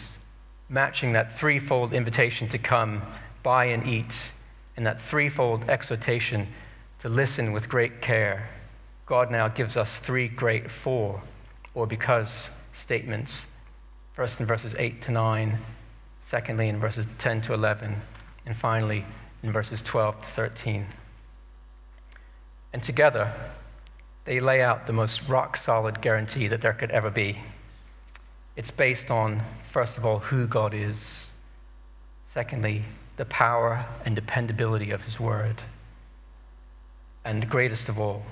matching 0.71 1.11
that 1.11 1.37
threefold 1.37 1.93
invitation 1.93 2.47
to 2.47 2.57
come, 2.57 3.01
buy, 3.43 3.65
and 3.65 3.85
eat, 3.85 4.13
and 4.77 4.85
that 4.85 5.01
threefold 5.03 5.69
exhortation 5.69 6.47
to 7.01 7.09
listen 7.09 7.51
with 7.51 7.67
great 7.67 8.01
care. 8.01 8.49
God 9.05 9.29
now 9.29 9.49
gives 9.49 9.75
us 9.75 9.99
three 9.99 10.29
great 10.29 10.71
for, 10.71 11.21
or 11.73 11.85
because 11.85 12.49
statements. 12.73 13.45
First 14.13 14.39
in 14.39 14.45
verses 14.45 14.73
8 14.79 15.01
to 15.03 15.11
9, 15.11 15.59
secondly 16.29 16.69
in 16.69 16.79
verses 16.79 17.05
10 17.19 17.41
to 17.41 17.53
11, 17.53 18.01
and 18.45 18.55
finally 18.55 19.03
in 19.43 19.51
verses 19.51 19.81
12 19.81 20.21
to 20.21 20.27
13. 20.35 20.87
And 22.71 22.81
together, 22.81 23.33
they 24.23 24.39
lay 24.39 24.61
out 24.61 24.87
the 24.87 24.93
most 24.93 25.27
rock 25.27 25.57
solid 25.57 26.01
guarantee 26.01 26.47
that 26.47 26.61
there 26.61 26.73
could 26.73 26.91
ever 26.91 27.09
be. 27.09 27.37
It's 28.55 28.71
based 28.71 29.09
on, 29.09 29.43
first 29.71 29.97
of 29.97 30.05
all, 30.05 30.19
who 30.19 30.45
God 30.45 30.73
is. 30.73 31.27
Secondly, 32.33 32.83
the 33.17 33.25
power 33.25 33.85
and 34.05 34.15
dependability 34.15 34.91
of 34.91 35.01
His 35.01 35.19
Word. 35.19 35.61
And 37.23 37.49
greatest 37.49 37.87
of 37.87 37.99
all, 37.99 38.23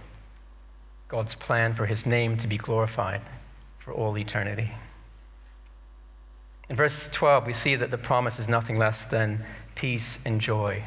God's 1.07 1.35
plan 1.35 1.73
for 1.73 1.85
His 1.85 2.05
name 2.05 2.37
to 2.37 2.47
be 2.47 2.57
glorified 2.57 3.21
for 3.79 3.93
all 3.93 4.17
eternity. 4.17 4.71
In 6.69 6.75
verse 6.75 7.09
12, 7.11 7.47
we 7.47 7.53
see 7.53 7.75
that 7.75 7.89
the 7.89 7.97
promise 7.97 8.39
is 8.39 8.47
nothing 8.47 8.77
less 8.77 9.05
than 9.05 9.43
peace 9.75 10.19
and 10.25 10.39
joy. 10.39 10.83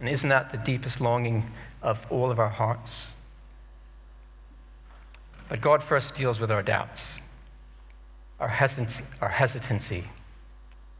And 0.00 0.08
isn't 0.08 0.28
that 0.28 0.50
the 0.50 0.58
deepest 0.58 1.00
longing 1.00 1.50
of 1.82 1.98
all 2.08 2.30
of 2.30 2.38
our 2.38 2.48
hearts? 2.48 3.06
But 5.48 5.60
God 5.60 5.84
first 5.84 6.14
deals 6.14 6.40
with 6.40 6.50
our 6.50 6.62
doubts 6.62 7.04
our 8.40 8.48
hesitancy, 8.48 9.04
our 9.20 9.28
hesitancy 9.28 10.04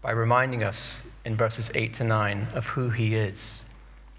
by 0.04 0.10
reminding 0.10 0.62
us 0.62 0.98
in 1.24 1.34
verses 1.34 1.70
8 1.74 1.94
to 1.94 2.04
9 2.04 2.48
of 2.54 2.66
who 2.66 2.90
He 2.90 3.14
is, 3.14 3.36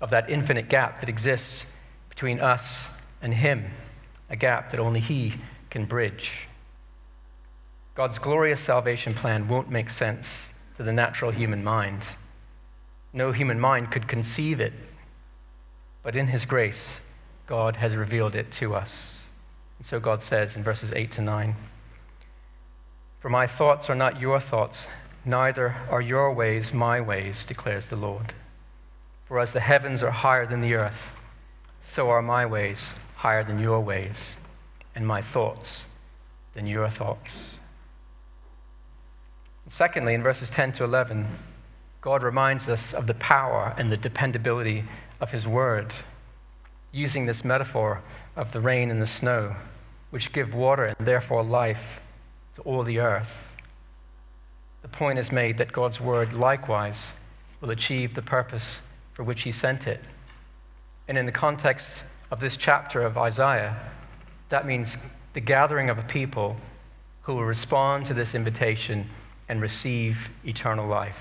of 0.02 0.10
that 0.10 0.32
infinite 0.32 0.68
gap 0.68 1.00
that 1.00 1.10
exists 1.10 1.64
between 2.10 2.40
us 2.40 2.82
and 3.22 3.32
Him, 3.32 3.66
a 4.32 4.36
gap 4.36 4.72
that 4.72 4.80
only 4.80 5.00
He 5.00 5.36
can 5.70 5.86
bridge. 5.86 6.32
God's 7.94 8.18
glorious 8.18 8.60
salvation 8.60 9.14
plan 9.14 9.48
won't 9.48 9.70
make 9.70 9.92
sense 9.92 10.28
to 10.78 10.84
the 10.84 10.92
natural 10.92 11.30
human 11.30 11.64
mind. 11.64 12.02
No 13.14 13.32
human 13.32 13.60
mind 13.60 13.92
could 13.92 14.08
conceive 14.08 14.60
it, 14.60 14.74
but 16.02 16.16
in 16.16 16.28
His 16.28 16.46
grace, 16.46 16.84
God 17.46 17.76
has 17.76 17.96
revealed 17.96 18.36
it 18.36 18.52
to 18.54 18.74
us. 18.74 19.18
And 19.78 19.86
so 19.86 20.00
God 20.00 20.24
says 20.24 20.56
in 20.56 20.64
verses 20.64 20.92
8 20.96 21.12
to 21.12 21.22
9. 21.22 21.56
For 23.26 23.30
my 23.30 23.48
thoughts 23.48 23.90
are 23.90 23.96
not 23.96 24.22
your 24.22 24.40
thoughts, 24.40 24.88
neither 25.26 25.76
are 25.90 26.00
your 26.00 26.32
ways 26.32 26.72
my 26.72 27.02
ways, 27.02 27.44
declares 27.44 27.88
the 27.88 27.96
Lord. 27.96 28.36
For 29.28 29.40
as 29.40 29.52
the 29.52 29.60
heavens 29.60 30.04
are 30.04 30.12
higher 30.12 30.46
than 30.46 30.62
the 30.62 30.76
earth, 30.76 31.02
so 31.82 32.12
are 32.12 32.22
my 32.22 32.46
ways 32.46 32.86
higher 33.16 33.44
than 33.44 33.58
your 33.58 33.80
ways, 33.80 34.16
and 34.94 35.08
my 35.08 35.24
thoughts 35.24 35.88
than 36.54 36.68
your 36.68 36.88
thoughts. 36.88 37.32
And 39.64 39.74
secondly, 39.74 40.14
in 40.14 40.22
verses 40.22 40.52
10 40.52 40.74
to 40.74 40.84
11, 40.84 41.26
God 42.02 42.22
reminds 42.22 42.70
us 42.70 42.94
of 42.94 43.08
the 43.08 43.16
power 43.16 43.74
and 43.76 43.92
the 43.92 43.98
dependability 43.98 44.84
of 45.20 45.32
His 45.32 45.48
Word, 45.48 45.92
using 46.92 47.26
this 47.26 47.44
metaphor 47.44 48.04
of 48.36 48.52
the 48.52 48.62
rain 48.62 48.92
and 48.92 49.02
the 49.02 49.08
snow, 49.08 49.56
which 50.12 50.32
give 50.32 50.54
water 50.54 50.86
and 50.86 51.08
therefore 51.08 51.44
life 51.44 51.82
to 52.56 52.62
all 52.62 52.84
the 52.84 53.00
earth. 53.00 53.30
The 54.82 54.88
point 54.88 55.20
is 55.20 55.32
made 55.32 55.58
that 55.58 55.72
God's 55.72 56.00
word 56.00 56.34
likewise 56.34 57.06
will 57.62 57.72
achieve 57.72 58.14
the 58.14 58.22
purpose 58.22 58.80
for 59.14 59.24
which 59.24 59.42
he 59.44 59.52
sent 59.52 59.88
it. 59.88 60.02
And 61.08 61.18
in 61.18 61.26
the 61.26 61.32
context 61.32 61.88
of 62.32 62.40
this 62.40 62.56
chapter 62.56 63.02
of 63.02 63.18
Isaiah, 63.18 63.78
that 64.50 64.66
means 64.66 64.98
the 65.34 65.42
gathering 65.42 65.90
of 65.90 65.98
a 65.98 66.04
people 66.04 66.56
who 67.24 67.36
will 67.36 67.46
respond 67.46 68.06
to 68.06 68.14
this 68.14 68.36
invitation 68.36 69.10
and 69.50 69.62
receive 69.62 70.18
eternal 70.46 70.88
life. 70.88 71.18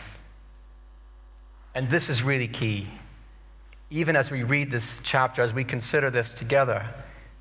And 1.74 1.90
this 1.90 2.08
is 2.08 2.22
really 2.22 2.48
key. 2.48 2.88
Even 3.90 4.16
as 4.16 4.30
we 4.30 4.42
read 4.42 4.70
this 4.70 5.00
chapter, 5.02 5.42
as 5.42 5.52
we 5.52 5.64
consider 5.64 6.10
this 6.10 6.32
together, 6.34 6.88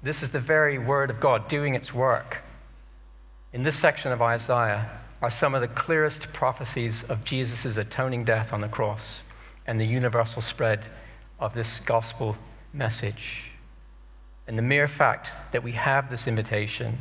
this 0.02 0.24
is 0.24 0.30
the 0.30 0.40
very 0.40 0.80
word 0.80 1.10
of 1.10 1.20
God 1.20 1.48
doing 1.48 1.76
its 1.76 1.94
work 1.94 2.38
in 3.54 3.62
this 3.62 3.78
section 3.78 4.12
of 4.12 4.22
Isaiah 4.22 4.90
are 5.22 5.30
some 5.32 5.54
of 5.54 5.62
the 5.62 5.68
clearest 5.68 6.34
prophecies 6.34 7.04
of 7.08 7.24
Jesus' 7.24 7.78
atoning 7.78 8.26
death 8.26 8.52
on 8.52 8.62
the 8.62 8.68
cross 8.68 9.24
and 9.68 9.80
the 9.80 9.86
universal 9.86 10.42
spread 10.42 10.84
of 11.40 11.54
this 11.54 11.80
gospel 11.86 12.36
message. 12.74 13.44
And 14.48 14.58
the 14.58 14.64
mere 14.64 14.88
fact 14.88 15.30
that 15.54 15.64
we 15.64 15.72
have 15.74 16.10
this 16.10 16.28
invitation, 16.28 16.98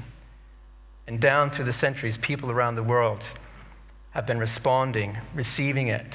and 1.08 1.20
down 1.20 1.50
through 1.50 1.64
the 1.64 1.72
centuries, 1.72 2.16
people 2.18 2.50
around 2.50 2.76
the 2.76 2.82
world 2.82 3.24
have 4.10 4.26
been 4.26 4.38
responding, 4.38 5.16
receiving 5.34 5.88
it. 5.88 6.14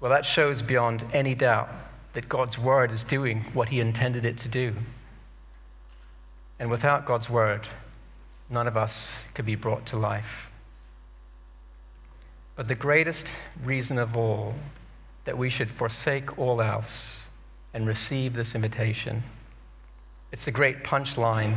Well, 0.00 0.10
that 0.12 0.24
shows 0.24 0.62
beyond 0.62 1.04
any 1.12 1.34
doubt 1.34 1.68
that 2.14 2.28
God's 2.28 2.58
word 2.58 2.92
is 2.92 3.04
doing 3.04 3.44
what 3.52 3.68
he 3.68 3.80
intended 3.80 4.24
it 4.24 4.38
to 4.38 4.48
do. 4.48 4.74
And 6.58 6.70
without 6.70 7.06
God's 7.06 7.28
word, 7.28 7.66
none 8.52 8.68
of 8.68 8.76
us 8.76 9.08
could 9.34 9.46
be 9.46 9.54
brought 9.54 9.86
to 9.86 9.96
life. 9.96 10.50
But 12.54 12.68
the 12.68 12.74
greatest 12.74 13.32
reason 13.64 13.98
of 13.98 14.16
all 14.16 14.54
that 15.24 15.36
we 15.36 15.48
should 15.48 15.70
forsake 15.70 16.38
all 16.38 16.60
else 16.60 17.02
and 17.72 17.86
receive 17.86 18.34
this 18.34 18.54
invitation, 18.54 19.22
it's 20.32 20.44
the 20.44 20.50
great 20.50 20.84
punchline 20.84 21.56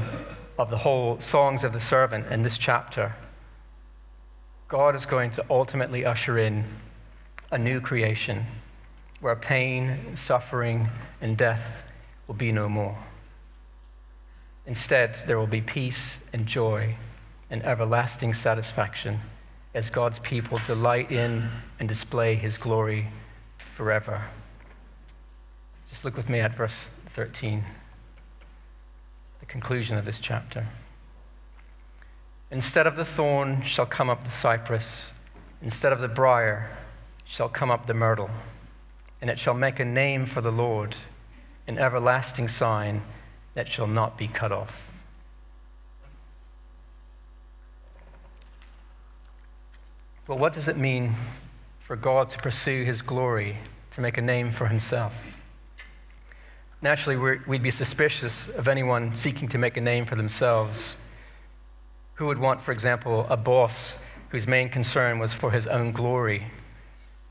of 0.58 0.70
the 0.70 0.78
whole 0.78 1.20
Songs 1.20 1.64
of 1.64 1.74
the 1.74 1.80
Servant 1.80 2.32
in 2.32 2.42
this 2.42 2.58
chapter. 2.58 3.14
God 4.70 4.96
is 4.96 5.06
going 5.06 5.32
to 5.32 5.46
ultimately 5.50 6.06
usher 6.06 6.40
in 6.40 6.64
a 7.52 7.58
new 7.58 7.82
creation 7.82 8.46
where 9.20 9.36
pain, 9.36 10.16
suffering, 10.16 10.90
and 11.22 11.38
death 11.38 11.64
will 12.28 12.36
be 12.36 12.52
no 12.52 12.70
more. 12.70 12.98
Instead, 14.68 15.18
there 15.28 15.38
will 15.38 15.48
be 15.48 15.62
peace 15.62 16.18
and 16.34 16.46
joy 16.46 16.96
and 17.50 17.64
everlasting 17.64 18.34
satisfaction 18.34 19.20
as 19.76 19.90
God's 19.90 20.20
people 20.20 20.60
delight 20.66 21.12
in 21.12 21.50
and 21.80 21.88
display 21.88 22.36
his 22.36 22.58
glory 22.58 23.08
forever. 23.76 24.24
Just 25.90 26.04
look 26.04 26.18
with 26.18 26.30
me 26.30 26.40
at 26.40 26.58
verse 26.58 26.90
13, 27.16 27.64
the 29.40 29.46
conclusion 29.46 29.98
of 29.98 30.06
this 30.06 30.20
chapter. 30.20 30.66
Instead 32.52 32.88
of 32.88 32.96
the 32.96 33.06
thorn 33.06 33.62
shall 33.64 33.86
come 33.86 34.10
up 34.10 34.24
the 34.24 34.32
cypress, 34.32 35.12
instead 35.62 35.94
of 35.94 36.00
the 36.00 36.08
brier 36.08 36.70
shall 37.26 37.50
come 37.50 37.70
up 37.70 37.86
the 37.86 37.94
myrtle, 37.94 38.30
and 39.22 39.30
it 39.30 39.38
shall 39.38 39.54
make 39.54 39.80
a 39.80 39.86
name 39.86 40.26
for 40.26 40.42
the 40.42 40.52
Lord, 40.52 40.96
an 41.68 41.78
everlasting 41.78 42.48
sign 42.48 43.02
that 43.56 43.68
shall 43.68 43.88
not 43.88 44.18
be 44.18 44.28
cut 44.28 44.52
off. 44.52 44.74
Well, 50.28 50.38
what 50.38 50.54
does 50.54 50.68
it 50.68 50.78
mean 50.78 51.16
for 51.88 51.96
God 51.96 52.30
to 52.32 52.38
pursue 52.40 52.84
his 52.84 53.02
glory, 53.02 53.58
to 53.92 54.02
make 54.02 54.18
a 54.18 54.22
name 54.22 54.52
for 54.52 54.68
himself? 54.68 55.14
Naturally, 56.82 57.18
we 57.18 57.40
would 57.48 57.64
be 57.64 57.72
suspicious 57.72 58.48
of 58.56 58.68
anyone 58.68 59.16
seeking 59.16 59.48
to 59.50 59.58
make 59.58 59.78
a 59.78 59.82
name 59.82 60.06
for 60.06 60.16
themselves. 60.16 60.98
Who 62.16 62.26
would 62.26 62.38
want, 62.38 62.62
for 62.62 62.72
example, 62.72 63.26
a 63.30 63.38
boss 63.38 63.96
whose 64.30 64.48
main 64.48 64.70
concern 64.70 65.20
was 65.20 65.34
for 65.34 65.52
his 65.52 65.68
own 65.68 65.92
glory? 65.92 66.46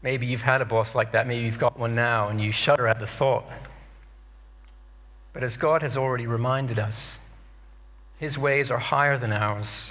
Maybe 0.03 0.27
you've 0.27 0.43
had 0.43 0.61
a 0.61 0.65
boss 0.65 0.95
like 0.95 1.13
that. 1.13 1.27
Maybe 1.27 1.45
you've 1.45 1.59
got 1.59 1.79
one 1.79 1.95
now 1.95 2.29
and 2.29 2.41
you 2.41 2.53
shudder 2.53 2.87
at 2.87 3.01
the 3.01 3.07
thought. 3.07 3.45
But 5.35 5.43
as 5.43 5.57
God 5.57 5.83
has 5.83 5.97
already 5.97 6.27
reminded 6.29 6.79
us, 6.79 6.97
His 8.19 8.39
ways 8.39 8.71
are 8.71 8.79
higher 8.79 9.19
than 9.19 9.33
ours. 9.33 9.87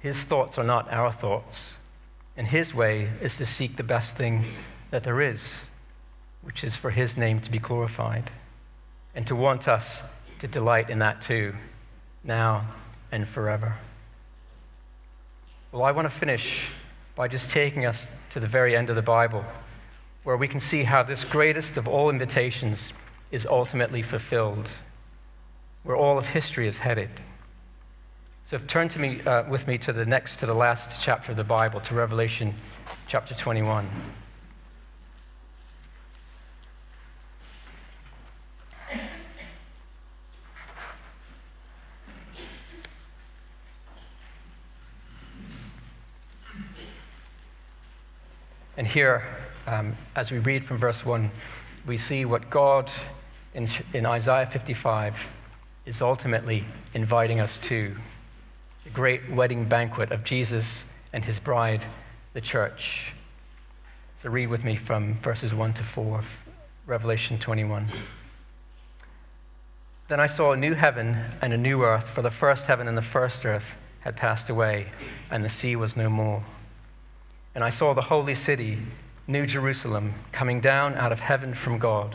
His 0.00 0.16
thoughts 0.16 0.56
are 0.58 0.64
not 0.64 0.90
our 0.90 1.12
thoughts. 1.12 1.74
And 2.36 2.46
His 2.46 2.74
way 2.74 3.10
is 3.20 3.36
to 3.36 3.46
seek 3.46 3.76
the 3.76 3.82
best 3.82 4.16
thing 4.16 4.44
that 4.90 5.04
there 5.04 5.20
is, 5.20 5.52
which 6.42 6.64
is 6.64 6.74
for 6.74 6.90
His 6.90 7.16
name 7.16 7.40
to 7.40 7.50
be 7.50 7.58
glorified, 7.58 8.30
and 9.14 9.26
to 9.26 9.36
want 9.36 9.68
us 9.68 10.00
to 10.38 10.48
delight 10.48 10.88
in 10.88 10.98
that 11.00 11.20
too, 11.20 11.54
now 12.24 12.66
and 13.12 13.28
forever. 13.28 13.76
Well, 15.70 15.82
I 15.82 15.90
want 15.90 16.10
to 16.10 16.18
finish 16.18 16.66
by 17.14 17.28
just 17.28 17.50
taking 17.50 17.84
us 17.84 18.08
to 18.30 18.40
the 18.40 18.46
very 18.46 18.74
end 18.74 18.88
of 18.88 18.96
the 18.96 19.02
Bible, 19.02 19.44
where 20.22 20.36
we 20.38 20.48
can 20.48 20.60
see 20.60 20.82
how 20.82 21.02
this 21.02 21.24
greatest 21.24 21.76
of 21.76 21.86
all 21.86 22.08
invitations 22.08 22.92
is 23.30 23.46
ultimately 23.46 24.02
fulfilled, 24.02 24.70
where 25.82 25.96
all 25.96 26.18
of 26.18 26.24
history 26.24 26.66
is 26.66 26.78
headed. 26.78 27.10
So 28.44 28.58
turn 28.66 28.88
to 28.88 28.98
me, 28.98 29.20
uh, 29.22 29.48
with 29.50 29.66
me 29.66 29.76
to 29.78 29.92
the 29.92 30.06
next, 30.06 30.38
to 30.38 30.46
the 30.46 30.54
last 30.54 31.02
chapter 31.02 31.32
of 31.32 31.36
the 31.36 31.44
Bible, 31.44 31.80
to 31.80 31.94
Revelation 31.94 32.54
chapter 33.06 33.34
21. 33.34 33.86
And 48.78 48.86
here, 48.86 49.24
um, 49.66 49.96
as 50.14 50.30
we 50.30 50.38
read 50.38 50.64
from 50.64 50.78
verse 50.78 51.04
1, 51.04 51.30
we 51.84 51.98
see 51.98 52.24
what 52.24 52.48
God 52.48 52.90
in, 53.58 53.66
in 53.92 54.06
Isaiah 54.06 54.48
55 54.52 55.16
is 55.84 56.00
ultimately 56.00 56.64
inviting 56.94 57.40
us 57.40 57.58
to 57.58 57.92
the 58.84 58.90
great 58.90 59.28
wedding 59.32 59.68
banquet 59.68 60.12
of 60.12 60.22
Jesus 60.22 60.84
and 61.12 61.24
his 61.24 61.40
bride, 61.40 61.84
the 62.34 62.40
church. 62.40 63.12
So 64.22 64.30
read 64.30 64.48
with 64.48 64.62
me 64.62 64.76
from 64.76 65.18
verses 65.22 65.52
1 65.52 65.74
to 65.74 65.82
4 65.82 66.18
of 66.20 66.24
Revelation 66.86 67.36
21. 67.40 67.90
Then 70.08 70.20
I 70.20 70.28
saw 70.28 70.52
a 70.52 70.56
new 70.56 70.74
heaven 70.74 71.18
and 71.42 71.52
a 71.52 71.58
new 71.58 71.82
earth, 71.82 72.08
for 72.14 72.22
the 72.22 72.30
first 72.30 72.64
heaven 72.64 72.86
and 72.86 72.96
the 72.96 73.02
first 73.02 73.44
earth 73.44 73.64
had 74.00 74.14
passed 74.14 74.50
away, 74.50 74.86
and 75.32 75.44
the 75.44 75.48
sea 75.48 75.74
was 75.74 75.96
no 75.96 76.08
more. 76.08 76.44
And 77.56 77.64
I 77.64 77.70
saw 77.70 77.92
the 77.92 78.02
holy 78.02 78.36
city, 78.36 78.78
New 79.26 79.46
Jerusalem, 79.46 80.14
coming 80.30 80.60
down 80.60 80.94
out 80.94 81.10
of 81.10 81.18
heaven 81.18 81.54
from 81.54 81.78
God 81.78 82.14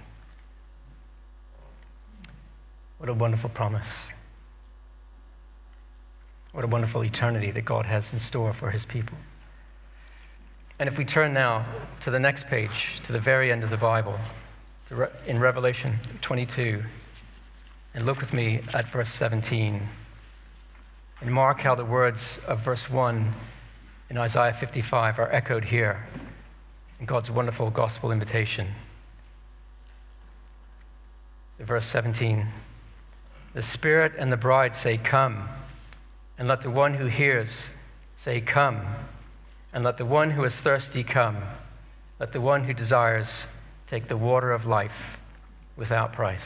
What 3.01 3.09
a 3.09 3.15
wonderful 3.15 3.49
promise. 3.49 3.87
What 6.51 6.63
a 6.63 6.67
wonderful 6.67 7.03
eternity 7.03 7.49
that 7.49 7.65
God 7.65 7.83
has 7.87 8.13
in 8.13 8.19
store 8.19 8.53
for 8.53 8.69
his 8.69 8.85
people. 8.85 9.17
And 10.77 10.87
if 10.87 10.99
we 10.99 11.03
turn 11.03 11.33
now 11.33 11.65
to 12.01 12.11
the 12.11 12.19
next 12.19 12.45
page, 12.45 13.01
to 13.05 13.11
the 13.11 13.19
very 13.19 13.51
end 13.51 13.63
of 13.63 13.71
the 13.71 13.77
Bible, 13.77 14.19
in 15.25 15.39
Revelation 15.39 15.97
22, 16.21 16.83
and 17.95 18.05
look 18.05 18.21
with 18.21 18.33
me 18.33 18.61
at 18.71 18.93
verse 18.93 19.09
17, 19.09 19.81
and 21.21 21.33
mark 21.33 21.59
how 21.59 21.73
the 21.73 21.83
words 21.83 22.37
of 22.45 22.59
verse 22.59 22.87
1 22.87 23.33
in 24.11 24.17
Isaiah 24.19 24.55
55 24.59 25.17
are 25.17 25.31
echoed 25.33 25.65
here 25.65 26.07
in 26.99 27.07
God's 27.07 27.31
wonderful 27.31 27.71
gospel 27.71 28.11
invitation. 28.11 28.67
So 31.57 31.65
verse 31.65 31.87
17. 31.87 32.47
The 33.53 33.63
Spirit 33.63 34.13
and 34.17 34.31
the 34.31 34.37
bride 34.37 34.75
say, 34.75 34.97
Come. 34.97 35.49
And 36.37 36.47
let 36.47 36.61
the 36.61 36.69
one 36.69 36.93
who 36.93 37.05
hears 37.07 37.69
say, 38.17 38.39
Come. 38.39 38.81
And 39.73 39.83
let 39.83 39.97
the 39.97 40.05
one 40.05 40.31
who 40.31 40.43
is 40.43 40.53
thirsty 40.53 41.03
come. 41.03 41.37
Let 42.19 42.33
the 42.33 42.41
one 42.41 42.63
who 42.63 42.73
desires 42.73 43.27
take 43.89 44.07
the 44.07 44.17
water 44.17 44.51
of 44.51 44.65
life 44.65 44.91
without 45.75 46.13
price. 46.13 46.43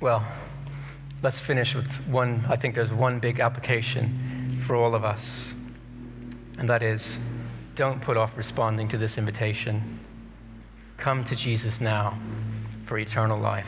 Well, 0.00 0.26
let's 1.22 1.38
finish 1.38 1.74
with 1.74 1.88
one. 2.08 2.44
I 2.48 2.56
think 2.56 2.74
there's 2.74 2.90
one 2.90 3.20
big 3.20 3.38
application 3.38 4.62
for 4.66 4.74
all 4.74 4.96
of 4.96 5.04
us, 5.04 5.52
and 6.58 6.68
that 6.68 6.82
is 6.82 7.18
don't 7.76 8.02
put 8.02 8.16
off 8.16 8.36
responding 8.36 8.88
to 8.88 8.98
this 8.98 9.16
invitation. 9.16 10.00
Come 10.98 11.24
to 11.24 11.36
Jesus 11.36 11.80
now 11.80 12.20
for 12.86 12.98
eternal 12.98 13.38
life. 13.38 13.66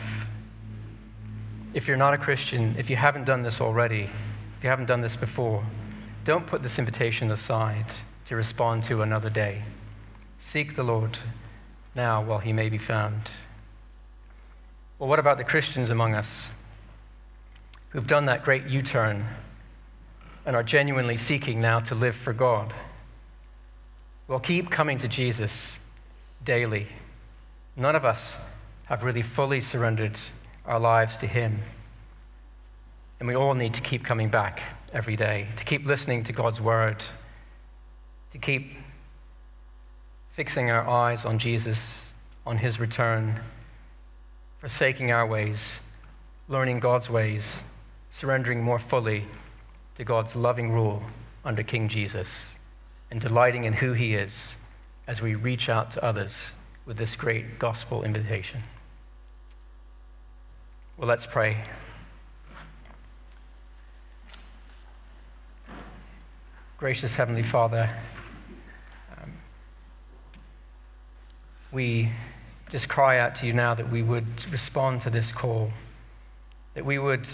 If 1.72 1.88
you're 1.88 1.96
not 1.96 2.14
a 2.14 2.18
Christian, 2.18 2.77
if 2.79 2.88
you 2.88 2.96
haven't 2.96 3.24
done 3.24 3.42
this 3.42 3.61
already, 3.61 4.11
if 4.59 4.64
you 4.64 4.70
haven't 4.70 4.87
done 4.87 5.00
this 5.00 5.16
before, 5.16 5.64
don't 6.24 6.46
put 6.46 6.62
this 6.62 6.79
invitation 6.79 7.31
aside 7.31 7.87
to 8.27 8.37
respond 8.37 8.85
to 8.85 9.03
another 9.03 9.29
day. 9.29 9.62
Seek 10.38 10.77
the 10.77 10.83
Lord 10.83 11.18
now 11.94 12.22
while 12.24 12.38
he 12.38 12.53
may 12.53 12.68
be 12.68 12.79
found. 12.79 13.31
Well, 14.98 15.09
what 15.09 15.18
about 15.18 15.38
the 15.38 15.44
Christians 15.44 15.90
among 15.90 16.14
us 16.14 16.31
who've 17.90 18.07
done 18.07 18.27
that 18.27 18.44
great 18.44 18.66
U 18.66 18.83
turn 18.83 19.27
and 20.46 20.55
are 20.55 20.62
genuinely 20.62 21.16
seeking 21.16 21.61
now 21.61 21.81
to 21.81 21.94
live 21.94 22.16
for 22.16 22.33
God? 22.33 22.72
Well, 24.29 24.40
keep 24.40 24.70
coming 24.70 24.98
to 24.98 25.09
Jesus 25.09 25.53
daily. 26.44 26.87
None 27.77 27.96
of 27.96 28.05
us 28.05 28.35
have 28.87 29.03
really 29.03 29.23
fully 29.23 29.61
surrendered 29.61 30.18
our 30.66 30.79
lives 30.79 31.16
to 31.18 31.27
Him. 31.27 31.62
And 33.18 33.29
we 33.29 33.35
all 33.35 33.55
need 33.55 33.75
to 33.75 33.81
keep 33.81 34.05
coming 34.05 34.29
back 34.29 34.61
every 34.92 35.16
day, 35.16 35.49
to 35.57 35.64
keep 35.64 35.87
listening 35.87 36.25
to 36.25 36.33
God's 36.33 36.61
word, 36.61 37.05
to 38.33 38.38
keep 38.38 38.77
fixing 40.37 40.70
our 40.70 40.88
eyes 40.88 41.25
on 41.25 41.38
Jesus, 41.38 41.79
on 42.44 42.59
his 42.59 42.79
return, 42.79 43.40
forsaking 44.59 45.12
our 45.12 45.27
ways, 45.27 45.61
learning 46.49 46.81
God's 46.81 47.09
ways, 47.09 47.44
surrendering 48.11 48.62
more 48.62 48.79
fully 48.79 49.25
to 49.97 50.05
God's 50.05 50.35
loving 50.35 50.73
rule 50.73 51.03
under 51.44 51.62
King 51.62 51.88
Jesus, 51.88 52.29
and 53.11 53.20
delighting 53.20 53.64
in 53.64 53.73
who 53.73 53.92
he 53.92 54.14
is 54.14 54.55
as 55.07 55.20
we 55.20 55.35
reach 55.35 55.68
out 55.68 55.92
to 55.92 56.05
others 56.05 56.35
with 56.87 56.97
this 56.97 57.16
great 57.16 57.59
gospel 57.59 58.05
invitation. 58.05 58.62
Well, 60.97 61.09
let's 61.09 61.27
pray. 61.27 61.62
Gracious 66.79 67.14
Heavenly 67.14 67.42
Father, 67.42 67.90
um, 69.16 69.33
we 71.73 72.12
just 72.70 72.88
cry 72.88 73.18
out 73.18 73.37
to 73.37 73.47
you 73.47 73.53
now 73.53 73.75
that 73.75 73.90
we 73.90 74.03
would 74.03 74.44
respond 74.53 75.01
to 75.03 75.11
this 75.11 75.33
call, 75.33 75.70
that 76.75 76.85
we 76.85 76.99
would 76.99 77.27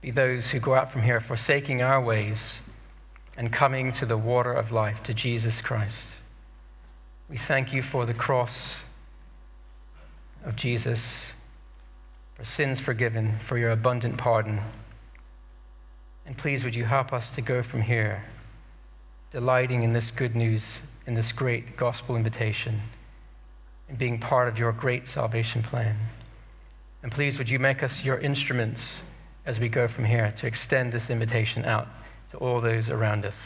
be 0.00 0.10
those 0.10 0.46
who 0.46 0.58
go 0.58 0.74
out 0.74 0.90
from 0.90 1.02
here 1.02 1.20
forsaking 1.20 1.82
our 1.82 2.02
ways 2.02 2.58
and 3.36 3.52
coming 3.52 3.92
to 3.92 4.06
the 4.06 4.16
water 4.16 4.52
of 4.52 4.72
life, 4.72 5.02
to 5.04 5.14
Jesus 5.14 5.60
Christ. 5.60 6.08
We 7.30 7.38
thank 7.38 7.72
you 7.72 7.80
for 7.80 8.06
the 8.06 8.14
cross 8.14 8.74
of 10.44 10.56
Jesus, 10.56 11.00
for 12.34 12.44
sins 12.44 12.80
forgiven, 12.80 13.38
for 13.46 13.56
your 13.56 13.70
abundant 13.70 14.18
pardon. 14.18 14.60
And 16.26 16.36
please, 16.36 16.64
would 16.64 16.74
you 16.74 16.84
help 16.84 17.12
us 17.12 17.30
to 17.36 17.40
go 17.40 17.62
from 17.62 17.82
here, 17.82 18.24
delighting 19.30 19.84
in 19.84 19.92
this 19.92 20.10
good 20.10 20.34
news, 20.34 20.66
in 21.06 21.14
this 21.14 21.30
great 21.30 21.76
gospel 21.76 22.16
invitation, 22.16 22.82
and 23.88 23.96
being 23.96 24.18
part 24.18 24.48
of 24.48 24.58
your 24.58 24.72
great 24.72 25.06
salvation 25.06 25.62
plan. 25.62 25.96
And 27.04 27.12
please, 27.12 27.38
would 27.38 27.48
you 27.48 27.60
make 27.60 27.84
us 27.84 28.02
your 28.02 28.18
instruments 28.18 29.02
as 29.46 29.60
we 29.60 29.68
go 29.68 29.86
from 29.86 30.04
here 30.04 30.32
to 30.36 30.48
extend 30.48 30.92
this 30.92 31.10
invitation 31.10 31.64
out 31.64 31.86
to 32.32 32.38
all 32.38 32.60
those 32.60 32.90
around 32.90 33.24
us. 33.24 33.36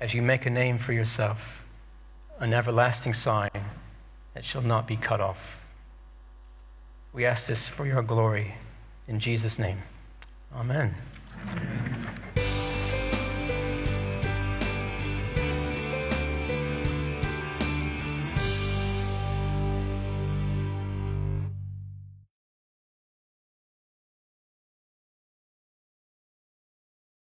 As 0.00 0.12
you 0.12 0.22
make 0.22 0.46
a 0.46 0.50
name 0.50 0.76
for 0.76 0.92
yourself, 0.92 1.38
an 2.40 2.52
everlasting 2.54 3.14
sign 3.14 3.50
that 4.34 4.44
shall 4.44 4.62
not 4.62 4.86
be 4.86 4.96
cut 4.96 5.20
off. 5.20 5.38
We 7.12 7.26
ask 7.26 7.46
this 7.46 7.68
for 7.68 7.86
your 7.86 8.02
glory 8.02 8.54
in 9.08 9.20
Jesus' 9.20 9.58
name. 9.58 9.82
Amen. 10.54 10.94